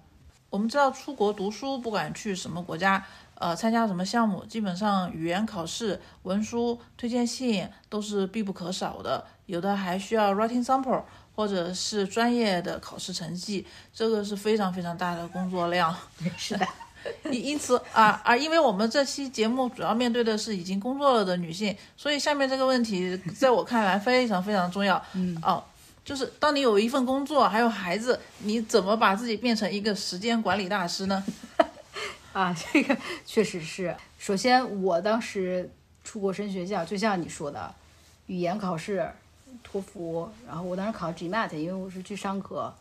[0.48, 3.04] 我们知道，出国读书，不管去什么国家，
[3.36, 9.24] 呃，参加什么项目，基本上语言考试、文书、推荐信都是必不可少的。
[9.46, 11.02] 有的还需要 writing sample，
[11.36, 15.94] 或者是专业的考试成绩，这个是非常非常大的工作量。
[16.36, 16.66] 是的。
[17.30, 25.02] 因因此啊啊，因为我们这期节目主要面对的是已经工作了的女性，所以下面这个问题在我看来非常非常重要。
[25.14, 25.64] 嗯哦，
[26.10, 31.24] 就是当你有一份工作，还有孩子，你怎么把自己变成一个时间管理大师呢？
[32.34, 33.94] 啊，这个确实是。
[34.18, 35.70] 首先，我当时
[36.02, 37.72] 出国升学校，就像你说的，
[38.26, 39.08] 语言考试，
[39.62, 42.74] 托福，然后我当时考 GMAT，因为我是去商科。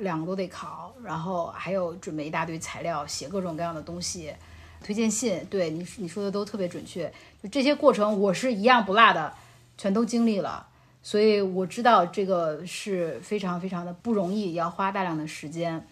[0.00, 4.34] 两个都得考，然后还有准备一大堆材料，写各种各样的东西，
[4.82, 5.46] 推荐信。
[5.48, 9.32] 对你你说的都特别准确，就这些过程我是一样不落的，
[9.78, 10.66] 全都经历了，
[11.04, 15.86] 所以我知道这个是非常非常的不容易，要花大量的时间。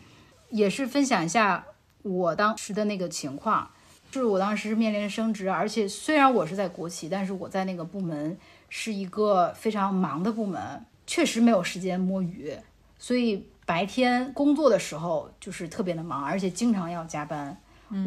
[0.50, 1.64] 也是分享一下
[2.02, 3.70] 我当时的那个情况，
[4.10, 8.36] 就是我当时面临着升职，而且虽然我是在国企，但是我在那个部门
[8.68, 12.52] 是一个非常忙的部门，确实没有时间摸鱼，
[12.98, 13.46] 所以。
[13.64, 17.56] 白天工作的时候就是特别的忙，而且经常要加班。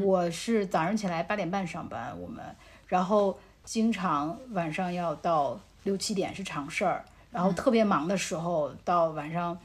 [0.04, 2.44] 我是早上起来八点半上班，我们，
[2.88, 9.58] 然后经常晚上要到六七点是常事儿，然后特别忙的时候到晚上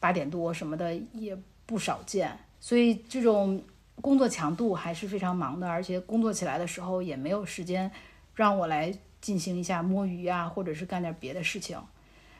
[0.00, 2.34] 八点多什么的也不少见。
[2.58, 3.62] 所以这种
[4.00, 7.92] 工作强度还是非常忙的，而且工作起来的时候也没有时间
[8.34, 11.78] 让我来进行一下摸鱼啊，或者是干点别的事情，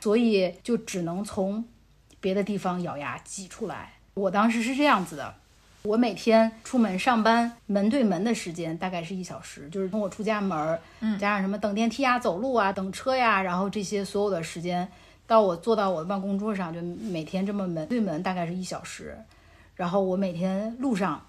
[0.01, 1.63] 所以就只能从。
[2.21, 3.93] 别的地方咬牙挤出来。
[4.15, 5.35] 我当时是这样子的，
[5.85, 14.91] 我每天出门上班门对门的时间大概是一小时，就是从我出家门，嗯，加上什么等电梯啊、走路啊、等车呀，然后这些所有的时间，
[15.27, 19.15] 到我坐到我的办公桌上，就每天这么门对门大概是一小时。
[19.75, 21.23] 然后我每天路上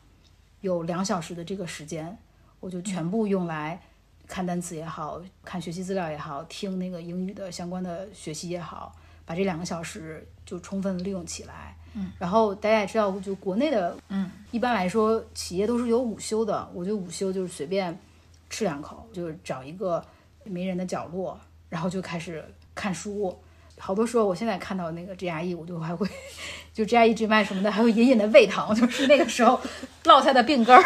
[0.62, 2.18] 有两小时的这个时间，
[2.62, 3.82] 我就全部用来
[4.26, 8.96] 看单词也好看学习资料也好，听那个英语的相关的学习也好。
[9.26, 17.98] 把这两个小时就充分利用起来，嗯，然后大家也知道，就国内的，嗯，一般来说企业都是有午休的，我就午休就是随便
[18.50, 20.04] 吃两口，就是找一个
[20.44, 22.44] 没人的角落，然后就开始
[22.76, 23.38] 看书，
[23.80, 26.08] 好多时候，我现在看到那个 GRE，我就还会
[26.74, 29.60] 就 GRE、GMAT 什么的，还会隐隐的胃疼，就是那个时候
[30.04, 30.84] 落下的病根儿，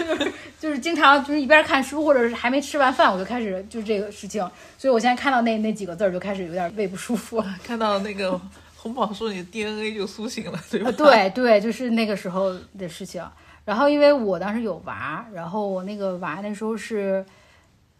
[0.60, 4.42] 就是经常就是一边看书，或者是还没吃完饭，我就开始就是这个事情，
[4.76, 7.42] 所以我现在看到那那几个字儿就开始有点胃不舒服。
[7.64, 8.40] 看到那个
[8.84, 10.90] 红宝说，你的 DNA 就苏醒了，对吧？
[10.90, 13.26] 啊，对对，就是那个时候的事情。
[13.64, 17.24] 然后因为我当时有娃，然后我那个娃那时候是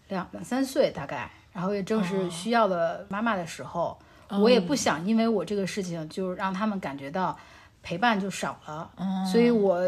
[0.08, 7.34] 两两三岁大概，然后也正是需要的妈妈的时候，我也不想因为我这个事情就让他们感觉到
[7.82, 8.90] 陪伴就少了，
[9.32, 9.80] 所以我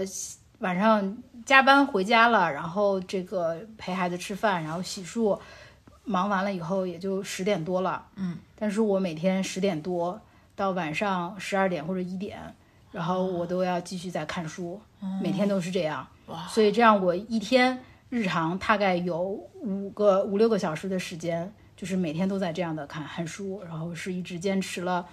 [0.60, 5.38] 晚上加班回家了，然后这个陪孩子吃饭，然后洗漱，
[6.04, 10.18] 忙完了以后也就十点多了，嗯，但是我每天十点多
[10.56, 12.38] 到晚上十二点或者一点，
[12.90, 14.80] 然后我都要继续在看书，
[15.22, 19.20] 每天都是这样，哇，所以这样我一天日常大概有
[19.60, 25.06] 五个五六个小时的时间，就是每天都在这样的看看书，然后是一直坚持了，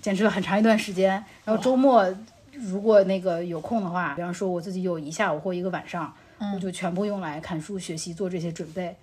[0.00, 1.22] 坚持了很长一段时间。
[1.44, 2.04] 然后周末
[2.52, 6.12] 如果那个有空的话，比方说我自己有一下午或一个晚上，
[6.54, 8.96] 我就全部用来看书、学习、做这些准备。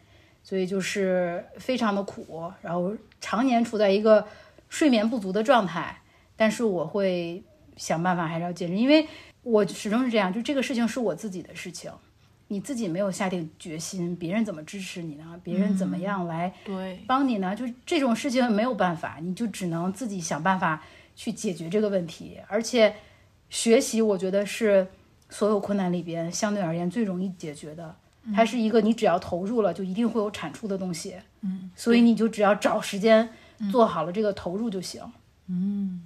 [0.43, 4.25] 所以就是非常的苦，然后常年处在一个
[4.69, 6.01] 睡眠不足的状态。
[6.35, 7.43] 但是我会
[7.75, 9.07] 想办法还是要坚持，因为
[9.41, 11.91] 我始终是这样，就这个事情是我自己的事情，
[12.49, 15.39] 你自己没有下定决心，别人怎么支持你呢？
[15.43, 16.53] 别人怎么样来，
[17.07, 17.55] 帮你呢？
[17.55, 20.83] 就这种事情没有办法，你就只能自己想办法
[21.15, 22.37] 去解决这个问题。
[22.47, 22.95] 而且
[23.49, 24.87] 学习，我觉得是
[25.29, 27.95] 所有困难里边相对而言最容易解决的。
[28.35, 31.15] 它是一个你只要投入了，就一定会有产出的东西。
[31.41, 33.29] 嗯，所以你就只要找时间
[33.71, 35.01] 做好了这个投入就行。
[35.47, 36.01] 嗯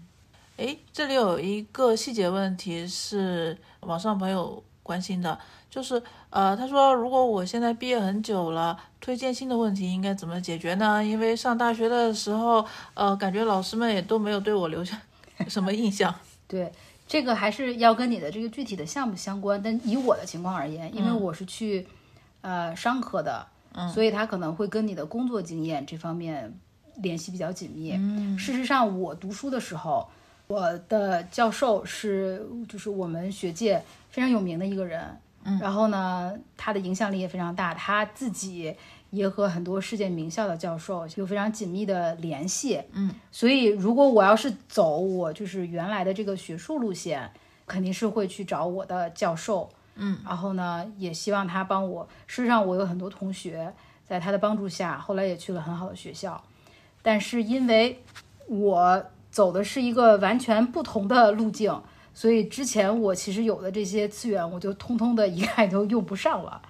[0.57, 11.03] 诶，这里有一个细节问题是网上朋友关心的，就是呃，他说如果我现在毕业很久了，推荐信的问题应该怎么解决呢？
[11.03, 15.01] 因为上大学的时候，呃，感觉老师们也都没有对我留下
[15.47, 16.13] 什么印象。
[16.47, 16.71] 对，
[17.07, 19.59] 这个还是要跟你的这个具体的项目相关。
[19.63, 21.87] 但以我的情况而言，因为我是去、
[22.41, 23.47] 呃商科的，
[23.91, 26.53] 所以他可能会跟你的工作经验这方面
[26.97, 27.93] 联系比较紧密。
[27.93, 30.07] 嗯事实上，我读书的时候，
[30.47, 35.01] 我的教授是就是我们学界非常有名的一个人。
[35.43, 38.75] 嗯然后呢，他的影响力也非常大，他自己
[39.09, 42.79] 也和很多世界名校的教授有非常紧密的联系。
[42.91, 47.27] 嗯，所以如果我要是走我就是原来的这个学术路线，
[47.65, 49.67] 肯定是会去找我的教授。
[49.95, 52.07] 嗯，然后呢，也希望他帮我。
[52.27, 53.73] 事实上，我有很多同学
[54.07, 56.41] 在他的帮助下，后来也去了很好的学校。
[57.01, 58.03] 但是因为
[58.47, 61.81] 我走的是一个完全不同的路径，
[62.13, 66.61] 所以之前我其实有的这些资源，我就通通的 一概都用不上了，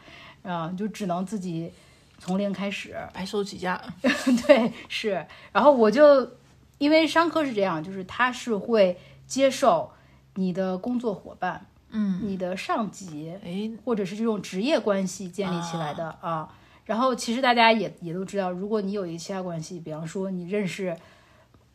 [0.44, 1.72] 啊，就只能自己
[2.20, 2.96] 从零开始。
[3.14, 3.82] 白手起家，
[4.48, 5.26] 对，是。
[5.52, 6.32] 然后我就
[6.78, 9.92] 因为商科是这样，就是他是会接受
[10.36, 16.48] 你的工作伙伴、嗯，你的上级，诶，或者是这种职业关系建立起来的啊。
[16.92, 20.94] 然后其实大家也也都知道，如果你有一些其他关系，比方说你认识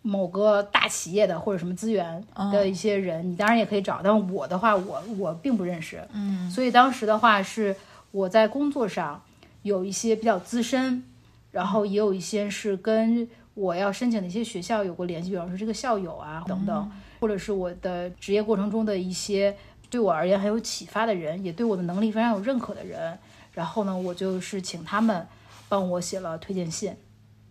[0.02, 4.02] 某个大企业的或者什么资源的一些人，你当然也可以找。
[4.05, 7.74] 但我的话，我我并不认识，嗯，所以当时的话是
[8.11, 9.22] 我在工作上
[9.62, 11.02] 有一些比较资深，
[11.50, 19.57] 然后也有一些是跟我要申请的一些学校有过联系，比方说这个校友啊等等，或者是我的职业过程中的一些
[19.88, 23.18] 对我而言很有启发的人，也对我的能力非常有认可的人。
[23.56, 25.26] 然后呢，我就是请他们
[25.66, 26.94] 帮我写了推荐信。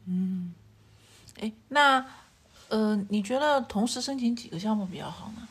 [0.05, 0.53] 嗯
[1.39, 2.05] 诶，那
[2.69, 5.47] 呃，你觉得同时申请几个项目比较好呢？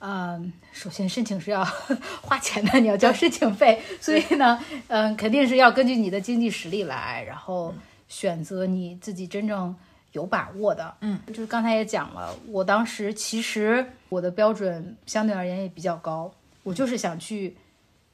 [0.00, 1.64] 嗯，首先申请是要
[2.20, 7.72] 花钱的，你要交申请费，所以呢，嗯，肯定是要根据你的经济实力来，然后
[8.08, 9.72] 选择你自己真正
[10.10, 10.92] 有把握的。
[11.02, 16.34] 嗯，就是刚才也讲了，我当时其实我的标准相对而言也比较高，
[16.64, 17.56] 我就是想去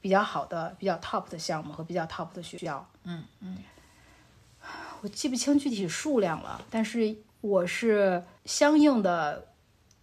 [0.01, 2.89] 比较好的、比较 top 的项目和比较 top 的学校。
[3.05, 3.57] 嗯嗯，
[5.01, 9.49] 我记不清具体数量了，但是我是相应的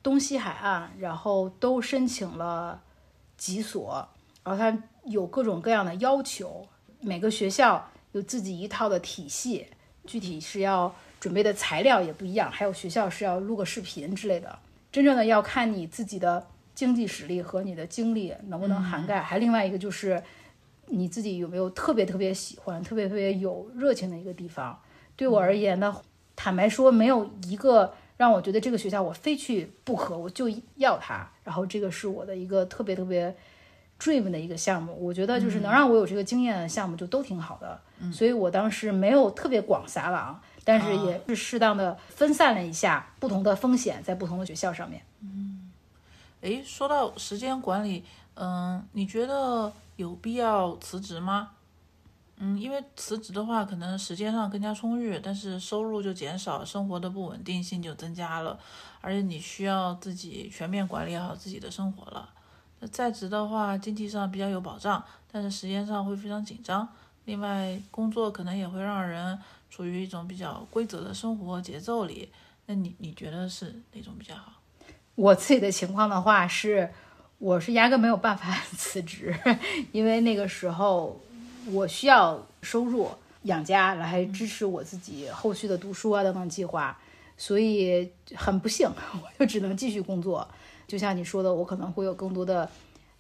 [0.02, 2.82] 东西海岸，然后都申请了
[3.38, 4.08] 几所，
[4.44, 6.68] 然后它有各种各样的要求，
[7.02, 9.68] 每个学校有自己一套的体系，
[10.06, 14.58] 具体是要准备的材料也不一样，还有学校是要录个视频之类的。
[14.92, 20.22] 真正的要看你自己的经济实力和你的精力能不能涵盖，还另外一个就是
[20.88, 24.78] 你自己有没有特别特别喜欢、特别特别有热情的一个地方。
[25.16, 25.96] 对我而言呢，
[26.36, 31.28] 坦白说，没有一个让我觉得这个学校我非去不可，我就要它。
[31.44, 33.34] 然后这个是我的一个特别特别
[34.00, 37.80] dream 的一个项目，我觉得就是能让我有这个经验的项目就都挺好的。
[38.12, 45.02] 所以我当时没有特别广撒网，但是也是适当的分散了一下不同的风险在不同的学校上面。
[46.46, 48.04] 诶，说到时间管理，
[48.36, 51.50] 嗯，你觉得有必要辞职吗？
[52.38, 58.60] 嗯，因为辞职的话，可能时间上更加充裕，但是收入就减少，生活的不稳定性就增加了，
[59.02, 62.30] 而且你需要自己全面管理好自己的生活了。
[62.80, 66.88] 那在职的话，经济上比较有保障，但是时间上会非常紧张。
[67.24, 69.40] 另外，工作可能也会让人
[69.72, 72.32] 处于一种比较规则的生活节奏里。
[72.68, 74.52] 那你你觉得是哪种比较好？
[75.16, 76.90] 我自己的情况的话是，
[77.38, 79.34] 我是压根没有办法 辞职，
[79.92, 81.20] 因为那个时候
[81.72, 83.10] 我需要收入
[83.44, 86.98] 养家来支持我自己后续的读书啊等等计划，
[87.38, 88.90] 所以很不幸，
[89.24, 90.48] 我就只能继续工作。
[90.88, 92.70] 就像你说的，我可能会有更多的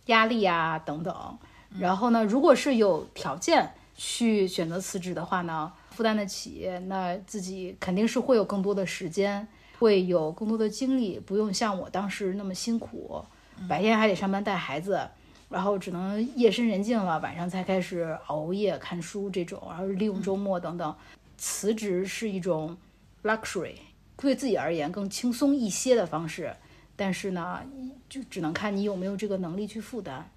[0.08, 1.38] 压力啊等等。
[1.80, 9.48] 然后呢，如果是有条件去选择辞职的话呢，负担得起，那自己肯定是会有更多的时间。
[9.80, 13.23] 会有更多的精力，不用像我当时那么辛苦，
[13.67, 15.07] 白天还得上班带孩子，
[15.49, 20.95] 然后只能夜深人静了，晚上才开始熬夜看书这种，然后利用周末等等。
[21.38, 22.78] 辞职是一种
[23.23, 23.76] luxury，
[24.15, 26.55] 对自己而言更轻松一些的方式，
[26.95, 27.61] 但是呢，
[28.07, 30.30] 就只能看你有没有这个能力去负担。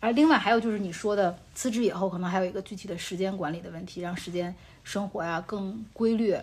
[0.00, 6.36] 而另外还有就是你说的辞职以后，可能还有一个具体的时间管理的问题，让时间生活呀更规律。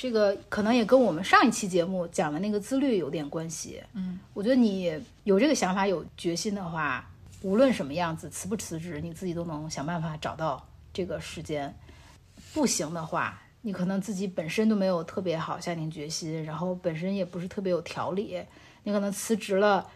[0.00, 3.82] 这个可能也跟我们上一期节目讲的那个自律有点关系。
[3.92, 7.06] 嗯，我觉得你有这个想法、有决心的话，
[7.42, 11.74] 无论什么样子，辞不辞职，你自己都能想办法找到这个时间。
[12.54, 18.42] 不行的话，你可能自己本身都没有特别好下定决心，然后本身也不是特别有条理，
[18.84, 19.86] 你可能辞职了，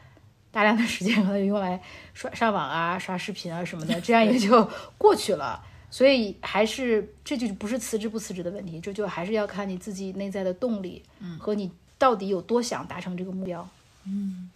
[0.51, 1.83] 大量的时间可能用来
[2.13, 5.65] 刷上网啊、刷视频啊什么的，这样也就过去了。
[5.95, 13.65] 所以还是这就不是辞职不辞职的问题，这就还是要看你自己内在的动力，嗯，和你到底有多想达成这个目标。
[14.03, 14.51] 嗯，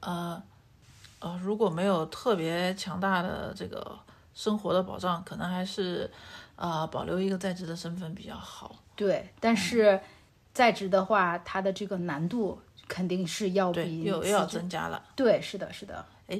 [0.00, 0.42] 呃，
[1.20, 3.98] 呃，如果没有特别强大的这个
[4.34, 6.10] 生活的保障，可能还是
[6.56, 8.76] 呃保留一个在职的身份比较好。
[8.94, 9.98] 对，但是
[10.52, 15.02] 在职的话，它的这个难度肯定是要比又又要增加了。
[15.16, 16.04] 对，是的，是的。
[16.26, 16.38] 哎。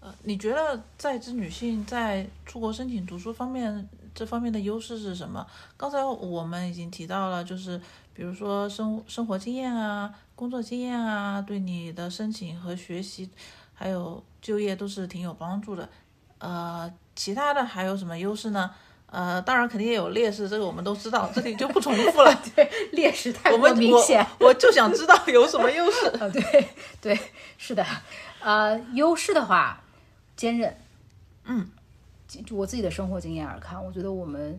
[0.00, 5.46] 呃，你觉得在职女性在出国申请读书方面，这方面的优势是什么？
[5.76, 7.78] 刚才我们已经提到了，就是
[8.14, 13.28] 比如说生生活经验啊、工作经验啊，对你的申请和学习，
[13.74, 15.86] 还有就业都是挺有帮助的。
[16.38, 18.70] 呃，其他的还有什么优势呢？
[19.04, 22.34] 呃，当然肯定也有劣势，这个我们都知道，这里就不重复了。
[22.56, 24.26] 对，劣势太过明显。
[24.38, 26.06] 我就想知道有什么优势。
[26.16, 26.68] 啊，对
[27.02, 27.20] 对，
[27.58, 27.84] 是的。
[28.40, 29.78] 呃，优势的话。
[30.40, 30.74] 坚韧，
[31.44, 31.68] 嗯，
[32.26, 34.58] 就我自己的生活经验而看，我觉得我们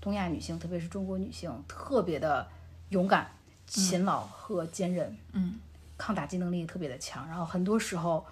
[0.00, 2.46] 东亚女性，特别是中国女性，特别的
[2.90, 3.28] 勇敢、
[3.66, 5.58] 勤劳和坚韧，嗯，
[5.98, 7.26] 抗打击能力特别的强。
[7.26, 8.24] 然后很多时候，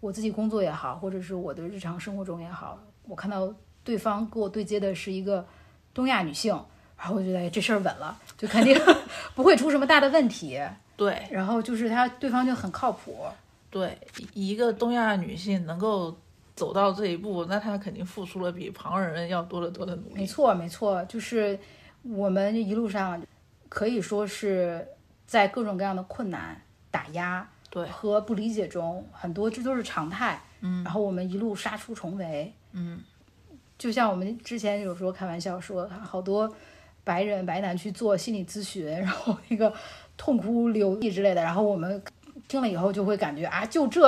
[0.00, 5.46] 我自己工作也好，或者是我的日常生活中也好，我看到对方跟我对接的是一个
[5.94, 6.52] 东亚女性，
[6.98, 8.76] 然后我觉得这事儿稳了，就肯定
[9.36, 10.60] 不会出什么大的问题。
[10.96, 13.26] 对，然后就是他对方就很靠谱。
[13.70, 13.96] 对，
[14.34, 16.18] 一个东亚女性能够。
[16.54, 20.14] 走到这一步，那他肯定付出了比旁人要多得多的努力。
[20.16, 21.58] 没错，没错，就是
[22.02, 23.20] 我们一路上
[23.68, 24.86] 可以说是
[25.26, 30.40] 在各种各样的困难、打压对和不理解中，很多这都是常态。
[30.60, 32.52] 嗯，然后我们一路杀出重围。
[32.72, 33.00] 嗯，
[33.78, 36.54] 就像我们之前有时候开玩笑说，好多
[37.02, 39.72] 白人白男去做心理咨询，然后那个
[40.16, 42.02] 痛哭流涕之类的，然后我们。
[42.48, 44.00] 听了以后就会感觉啊，就这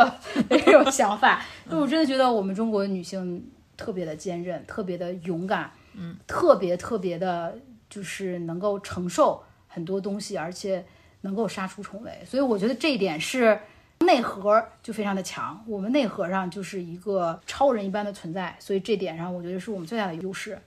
[0.51, 1.43] 那种想法。
[1.65, 7.57] 那我真的觉得我们中国女性特别的坚韧，特别的勇敢，嗯，特别特别的，
[7.89, 10.85] 就是能够承受很多东西，而且
[11.23, 12.23] 能够杀出重围。
[12.27, 13.59] 所以我觉得这一点是
[14.01, 18.55] 内核就非常的强，我们内核上就是一个超人一般的存在。
[18.59, 20.59] 所以这点上，我觉得是我们最大的优势。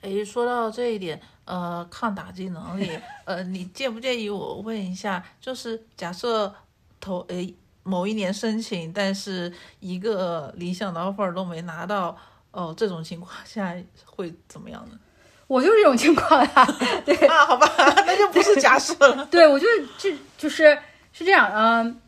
[0.00, 2.88] 诶，说到这一点，呃，抗打击能力，
[3.26, 5.22] 呃，你介不介意我问一下？
[5.38, 6.54] 就是假设。
[7.00, 12.16] 投诶，某一年申请，但是一个理想的 offer 都没拿到，
[12.50, 13.74] 哦，这种情况下
[14.04, 14.98] 会怎么样呢？
[15.46, 17.66] 我就是这种情况呀，对啊，好吧，
[18.06, 19.26] 那就不是假设了。
[19.32, 20.78] 对，我就是这就是
[21.12, 22.00] 是这样，嗯，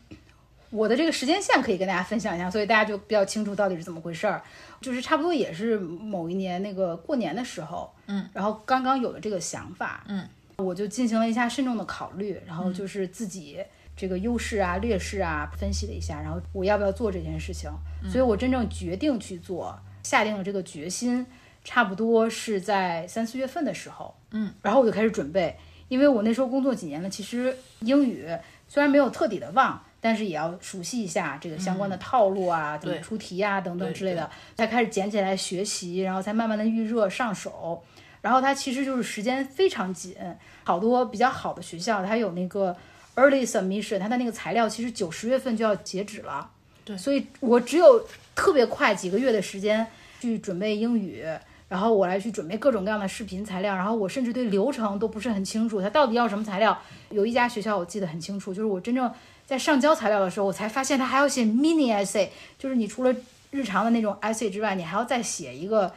[0.69, 4.41] 我的这个时间线可以跟大家分享一下，所以大家就比较清楚到底是怎么回事儿。
[4.79, 10.25] 就是差不多也是某一年那个过年的时候，嗯，然后刚刚有了这个想法，嗯，
[10.57, 13.59] 我就进行了一下慎重的考虑，然后就是自己。
[13.95, 17.71] 这个优势啊、劣势啊，分析了一下，然后我要不要做这件事情？
[18.09, 21.25] 所以我真正决定去做，下定了这个决心，
[21.63, 25.55] 差不多是在三四月份的时候，嗯，然后我就开始准备，
[25.87, 28.27] 因因为我那时候工作几年了，其实英语
[28.67, 34.27] 虽然没有彻底的忘，但是也要熟悉一下这个相关的套路啊，怎么出题啊等等之类的，
[34.57, 37.83] 才开始捡起来学习，然后才慢慢的预热上手。
[38.21, 40.15] 然后它其实就是时间非常紧，
[40.63, 42.75] 好多比较好的学校它有那个
[43.15, 46.49] early submission，它的那个材料其实九十月份就要截止了。
[46.85, 48.05] 对所以我只有
[48.35, 49.87] 特别快几个月的时间
[50.19, 51.23] 去准备英语，
[51.69, 56.77] 然后我来去准备各种各样的视频材料，然后我甚至对流程都不是很清楚，它到底要什么材料。
[57.09, 59.09] 有一家学校我记得很清楚，就是我真正
[59.45, 62.27] 在上交材料的时候，我才发现它还要写 mini essay，
[62.59, 63.15] 就是你除了
[63.51, 65.93] 日常的那种 essay 之外，你还要再写一个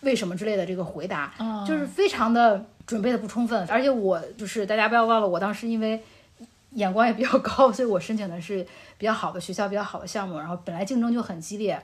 [0.00, 1.34] 为什么之类的这个回答，
[1.66, 3.66] 就是非常的准备的不充分。
[3.68, 6.02] 而且我就是大家不要忘了，我当时因为
[6.72, 8.66] 眼光也比较高，所以我申请的是
[8.98, 11.82] 比较好的学校、比较好的项目，然后本来竞争就很激烈，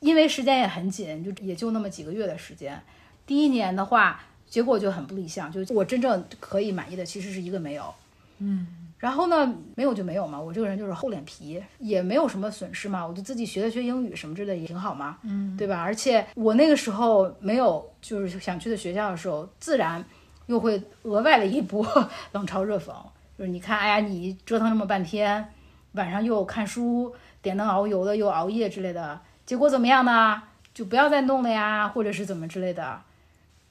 [0.00, 2.80] 因为时间也很紧，就也就那么几个月的时间。
[3.26, 7.94] 第一年的话，结果就很不理想，就我真正可以满意的其实是一个没有。
[8.38, 8.66] 嗯
[8.98, 15.80] 然后呢，没有就没有嘛，我这个人就是厚脸皮，也没有什么损失嘛，我就自己学了学英语什么之类的也挺好嘛，嗯，对吧？
[15.80, 20.04] 而且我那个时候没有就是想去的学校的时候，自然
[20.46, 21.84] 又会额外的一波
[22.30, 22.92] 冷嘲热讽，
[23.38, 25.52] 就是你看，哎呀，你折腾这么半天，
[25.92, 30.42] 晚上又看书，点灯熬油的又熬夜之类的，结果怎么样呢？
[30.74, 33.02] 就不要再弄了呀，或者是怎么之类的，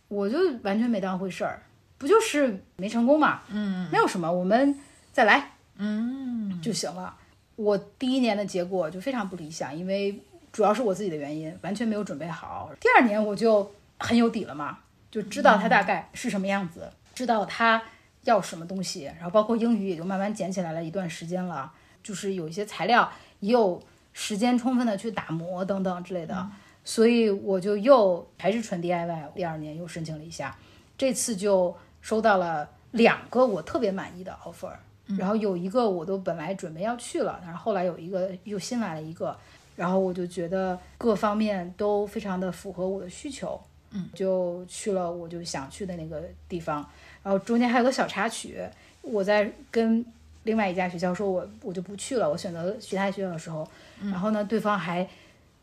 [0.07, 1.63] 我就完全没当回事儿，
[1.97, 3.41] 不就是没成功嘛？
[3.49, 4.77] 嗯，没有什么，我们
[5.11, 7.15] 再来，嗯，就行了。
[7.55, 12.71] 我第一年的结果就非常不理想，因为主要是我自己的原因，完全没有准备好。
[12.79, 14.77] 第二年我就很有底了嘛，
[15.09, 17.81] 就知道它大概是什么样子，知道它
[18.23, 21.71] 要什么东西，然后包括英语也就慢慢捡起来了一段时间了，
[22.03, 23.81] 就是有一些材料也有
[24.13, 26.49] 时间充分的去打磨等等之类的，
[26.83, 30.57] 所以我就又还是纯 DIY，第二年又申请了一下，
[30.97, 34.71] 这次就收到了两个我特别满意的 offer。
[35.17, 39.37] 然后有一个我都本来准备要去了，但是后来有一个又新来了一个，
[39.75, 43.59] 然后我就觉得各方面都非常的符合我的需求，
[43.89, 46.87] 嗯，就去了我就想去的那个地方。
[47.23, 48.57] 然后中间还有个小插曲，
[49.01, 50.03] 我在跟
[50.43, 53.67] 另外一家学校说我我就不去了，我选择其他学校的时候，
[54.01, 55.07] 然后呢对方还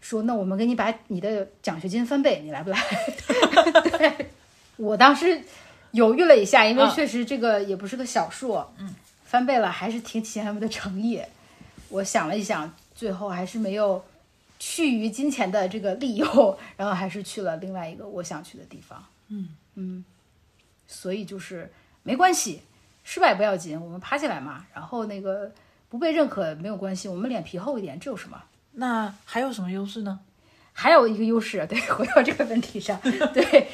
[0.00, 2.78] 说那我们给你把你的奖学金翻倍，你来不来？
[3.98, 4.26] 对，
[4.76, 5.40] 我当时
[5.90, 8.94] 犹豫了一下，因为嗯确实这个也不是个小数，嗯，
[9.24, 11.20] 翻倍了还是挺体现他们的诚意。
[11.88, 14.04] 我想了一想，最后还是没有
[14.58, 19.02] 去于金钱的这个利诱，然后还是去了另外一个我想去的地方。
[19.28, 20.04] 嗯嗯，
[20.88, 21.70] 所以就是
[22.02, 22.62] 没关系，
[23.04, 24.66] 失败不要紧，我们爬起来嘛。
[24.74, 25.52] 然后那个
[25.88, 28.42] 不被认可没有关系，我们脸皮厚一点，这有什么？
[28.72, 30.18] 那还有什么优势呢？
[30.72, 32.98] 还有一个优势， 对，回到这个问题上，
[33.34, 33.68] 对，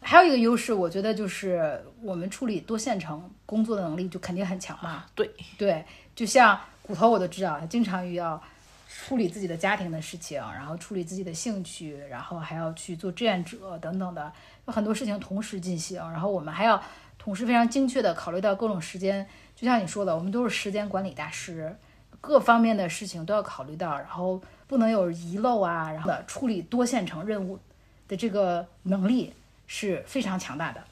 [0.00, 5.04] 还有一个优势，我觉得就是我们处理多线程工作的能力就肯定很强嘛。
[5.14, 8.42] 对，对，就像骨头我都知道，他经常要
[8.88, 14.32] 处理自己的家庭的事情，然后处理自己的兴趣，然后还要去做志愿者等等的，
[14.66, 16.82] 有很多事情同时进行，然后我们还要
[17.18, 21.76] 同时非常精确的考虑到各种时间，就像你说的，我们都是时间管理大师，
[22.20, 27.58] 各方面的事情都要考虑到，然后不能有遗漏啊，然后的处理多线程任务
[28.08, 29.34] 的这个能力
[29.66, 30.82] 是非常强大的。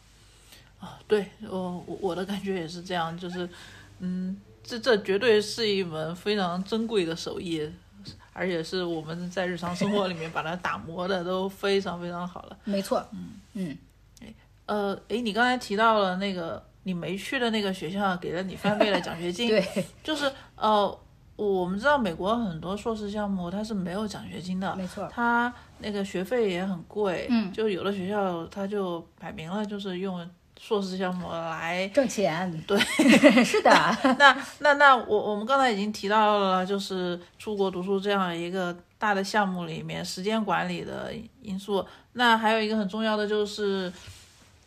[0.79, 3.49] 啊，对我我的感觉也是这样，就是，
[4.01, 7.73] 嗯，这这绝对是一门非常珍贵的手艺，
[8.37, 12.57] 而且是我们在日常生活里面把它打磨的都非常非常好了。
[12.65, 13.77] 没错，嗯嗯
[14.67, 19.65] 呃，诶，你刚才提到了那个你没去的那个学校给了你翻倍的奖学金， 对，
[20.03, 20.99] 就是呃，
[21.37, 30.29] 我们知道美国很多硕士项目它是没有奖学金的，没错，它那个学费也很贵，嗯就有的学校它就摆明了就是用
[30.59, 32.79] 硕士项目来挣钱，对，
[33.45, 33.71] 是的，
[34.19, 41.87] 那那那我我们刚才已经提到了，就是出国读书这样一个大的项目里面，时间管理的因素。
[42.15, 43.93] 那还有一个很重要的就是，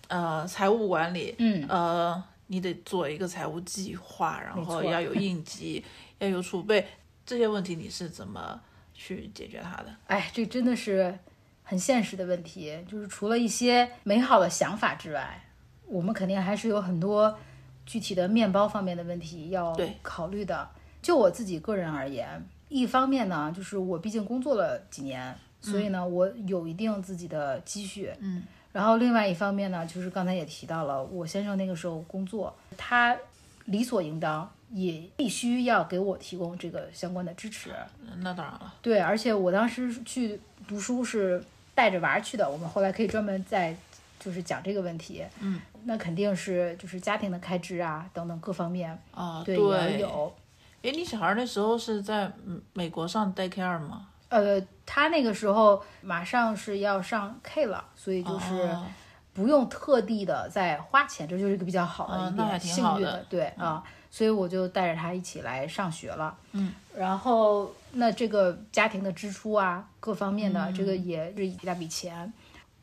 [0.07, 1.33] 呃，财务管理。
[1.39, 5.83] 嗯，呃，你得做一个财务计划，然后要有应急，
[6.19, 6.87] 要有储备，
[7.25, 8.59] 这些问题你是怎么
[8.93, 9.87] 去解决它的？
[10.05, 11.17] 哎，这真的是
[11.63, 12.77] 很现实的问题。
[12.87, 15.43] 就是除了一些美好的想法之外，
[15.89, 17.37] 我们肯定还是有很多
[17.85, 20.69] 具体的面包方面的问题要考虑的。
[21.01, 28.13] 就我自己个人而言，一方面呢，就是我毕竟工作了几年，所以呢，我有一定自己的积蓄。
[28.19, 28.43] 嗯。
[28.71, 33.17] 然后另外一方面呢，就是刚才也提到了，我先生那个时候工作，他
[33.65, 37.71] 理所应当也必须要给我提供这个相关的支持。
[38.17, 43.75] 那当然了，对，而且我当时去读书是带着娃儿去的，我们后来可以专门再
[44.19, 45.23] 就是讲这个问题。
[45.39, 50.33] 嗯，那肯定是就是家庭的开支啊等等各方面，啊，对也有。
[50.81, 54.07] 哎，你小孩那时候是在嗯美国上 daycare 吗？
[54.29, 58.85] 呃，他那个时候马上是要上 K 了，所以就是哦
[59.33, 66.35] 不用特地的再花钱，这就是一个比较好的一点还挺幸运的对啊，所以我就带着他一起来上学了。
[66.51, 72.31] 嗯，然后那这个家庭的支出啊，各方面的、这个嗯也是一大笔钱。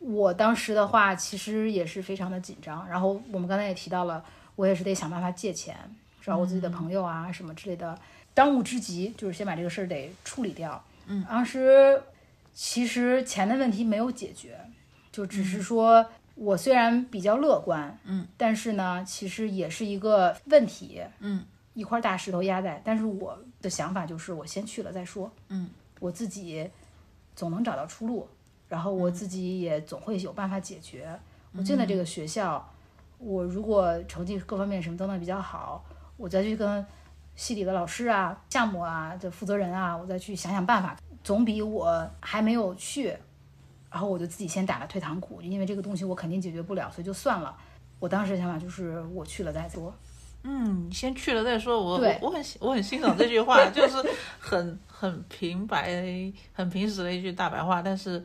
[0.06, 2.88] 我当时的话，其实也是非常的紧张。
[2.88, 5.76] 然后我们刚才也提到了，我也是得想办法借钱，
[6.22, 7.98] 找我自己嗯的朋友啊、什么之类的。
[8.32, 10.84] 当务之急就是先把这个事儿得处理掉。
[11.06, 12.00] 嗯，当时
[12.54, 14.58] 其实钱的问题没有解决，
[15.10, 21.44] 就只是说我虽然比较乐观，嗯，但是呢，其实也是一个问题，嗯，
[21.74, 22.80] 一块大石头压在。
[22.84, 26.70] 但是我的想法就是，我先去了再说，嗯，我自己
[27.34, 28.28] 总能找到出路，
[28.68, 31.08] 然后我自己也总会有办法解决。
[31.56, 32.68] 我进了这个学校，
[33.18, 35.84] 我如果成绩各方面什么都能比较好，
[36.16, 36.84] 我再去跟
[37.34, 43.16] 系里的老师啊、项目啊的负责人啊，我再去想想办法，总比我还没有去，
[43.90, 47.56] 然后我就自己先打了退堂鼓，因为这个东西我肯定解决不了，所以就算了。
[47.98, 49.94] 我当时的想法就是，我去了再说。
[50.42, 51.82] 嗯，先去了再说。
[51.82, 53.96] 我我我很我很欣赏这句话，就是
[54.38, 56.02] 很很平白、
[56.54, 58.22] 很平实的一句大白话，但是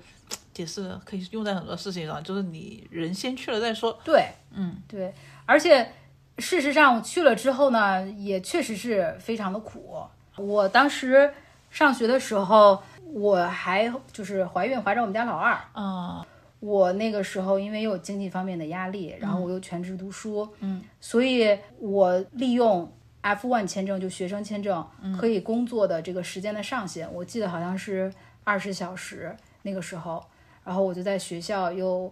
[0.53, 3.99] 解释可以用在很多事情上，就是你人先去了再说。
[4.05, 5.13] 对，嗯，对，
[5.45, 5.91] 而且
[6.37, 10.01] 事实上我去了之后呢，也确实是非常的苦。
[10.37, 11.33] 我当时
[11.69, 12.81] 上学的时候，
[13.13, 16.25] 我还就是怀孕怀着我们家老二，啊、
[16.61, 22.89] 我那个时候因为有经济方面的压力，然后我又全职读书，嗯，所以我利用
[23.23, 25.17] F1 签证就学生签证嗯。
[25.17, 28.11] 可以工作的这个时间的上限，我记得好像是
[28.43, 30.23] 二十小时那个时候，
[30.63, 32.11] 然后我就在学校又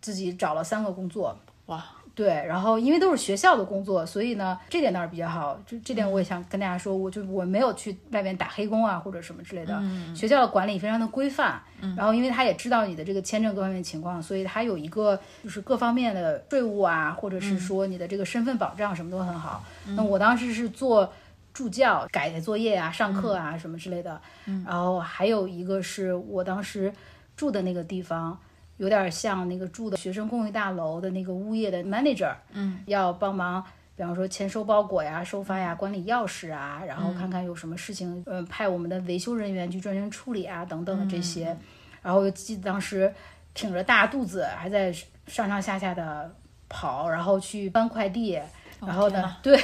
[0.00, 1.36] 自己找了三个工作，
[1.66, 1.84] 哇，
[2.14, 5.58] 对，然后因为都是学校的工作，所以呢，这点倒是比较好。
[5.66, 9.82] 就这点我也想跟大家说，我就我没有去外面打黑工啊或者什么之类的。
[10.14, 11.60] 学校的管理非常的规范，
[11.96, 19.64] 然后因为他也知道你的这个签证各方面情况，所以他有一个就是各方面的税务啊，或者是说你的这个身份保障什么都很好。
[19.96, 21.12] 那我当时是做。
[21.54, 24.20] 助教改作业啊、上课啊什么之类的，
[24.66, 26.92] 然后还有一个是我当时
[27.36, 28.36] 住的那个地方，
[28.76, 33.64] 有点像那个住的学生公寓大楼的那个物业的 manager，嗯，要帮忙，
[33.96, 41.56] 比方说签收包裹呀、收发呀、管理钥匙啊，然后看看有什么事情，呃，派我们的维修人员去专人处理啊，等等的这些。
[42.02, 43.12] 然后我记得当时
[43.54, 44.92] 挺着大肚子，还在
[45.26, 46.34] 上上下下的
[46.68, 48.40] 跑，然后去搬快递。
[48.86, 49.58] 然后呢，对，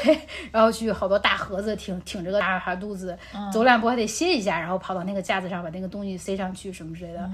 [0.50, 3.16] 然后去好多大盒子，挺挺着个大孩肚子，
[3.52, 7.30] 走两步还得歇一下，然后跑到那个架子上把那个东西塞上去什么之类的。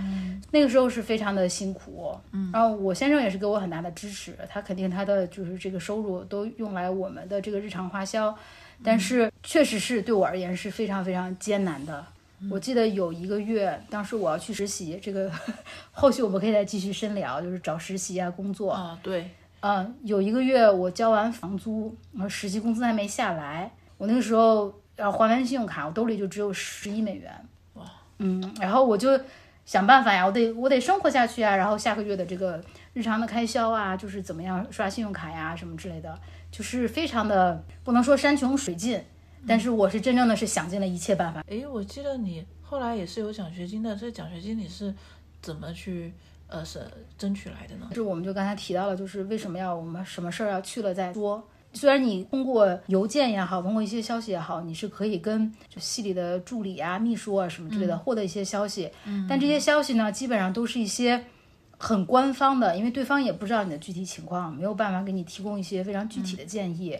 [0.50, 8.36] 那个时候是非常的辛苦，嗯，然后我先生也是给我很大的支持，他肯定他的就是这个收入都用来我们的这个日常花销，
[8.82, 12.04] 但是确实是对我而言是非常非常艰难的。
[12.50, 15.32] 我记得有一个月，当时我要去实习，这个
[15.90, 19.30] 后续我们可以再继续深聊，就是找实习啊工作，啊，对，
[19.60, 27.32] 嗯，有一个月我交完房租，然后实习工资还没下来，我那个时候要还完信用卡，我兜里就只有十一美元。
[27.74, 27.84] 哇，
[28.18, 29.18] 嗯，然后我就
[29.64, 36.16] 想办法呀，我得我得生活下去啊，然后下个月的这个日常的开销啊，就是怎么样刷信用卡呀什么之类的，
[36.50, 39.02] 就是非常的不能说山穷水尽，
[39.46, 41.42] 但是我是真正的是想尽了一切办法。
[41.48, 44.94] 诶，我记得你后来也是有奖学金的，这奖学金你是
[45.42, 46.12] 怎么去
[46.48, 46.80] 呃是
[47.18, 47.86] 争取来的呢？
[47.90, 51.46] 就是我们就刚才提到了，就是为什么要我们什么事儿要去了再说。
[51.72, 58.90] 虽然你通过邮件也好，通过一些消息也好，你是可以跟就系里的助理啊、秘书啊什么之类的获得一些消息，
[59.28, 61.22] 但这些消息呢，基本上都是一些
[61.76, 66.98] 很官方的，因为对方也不知道你的具体情况，没有办法给你提供一些非常具体的建议。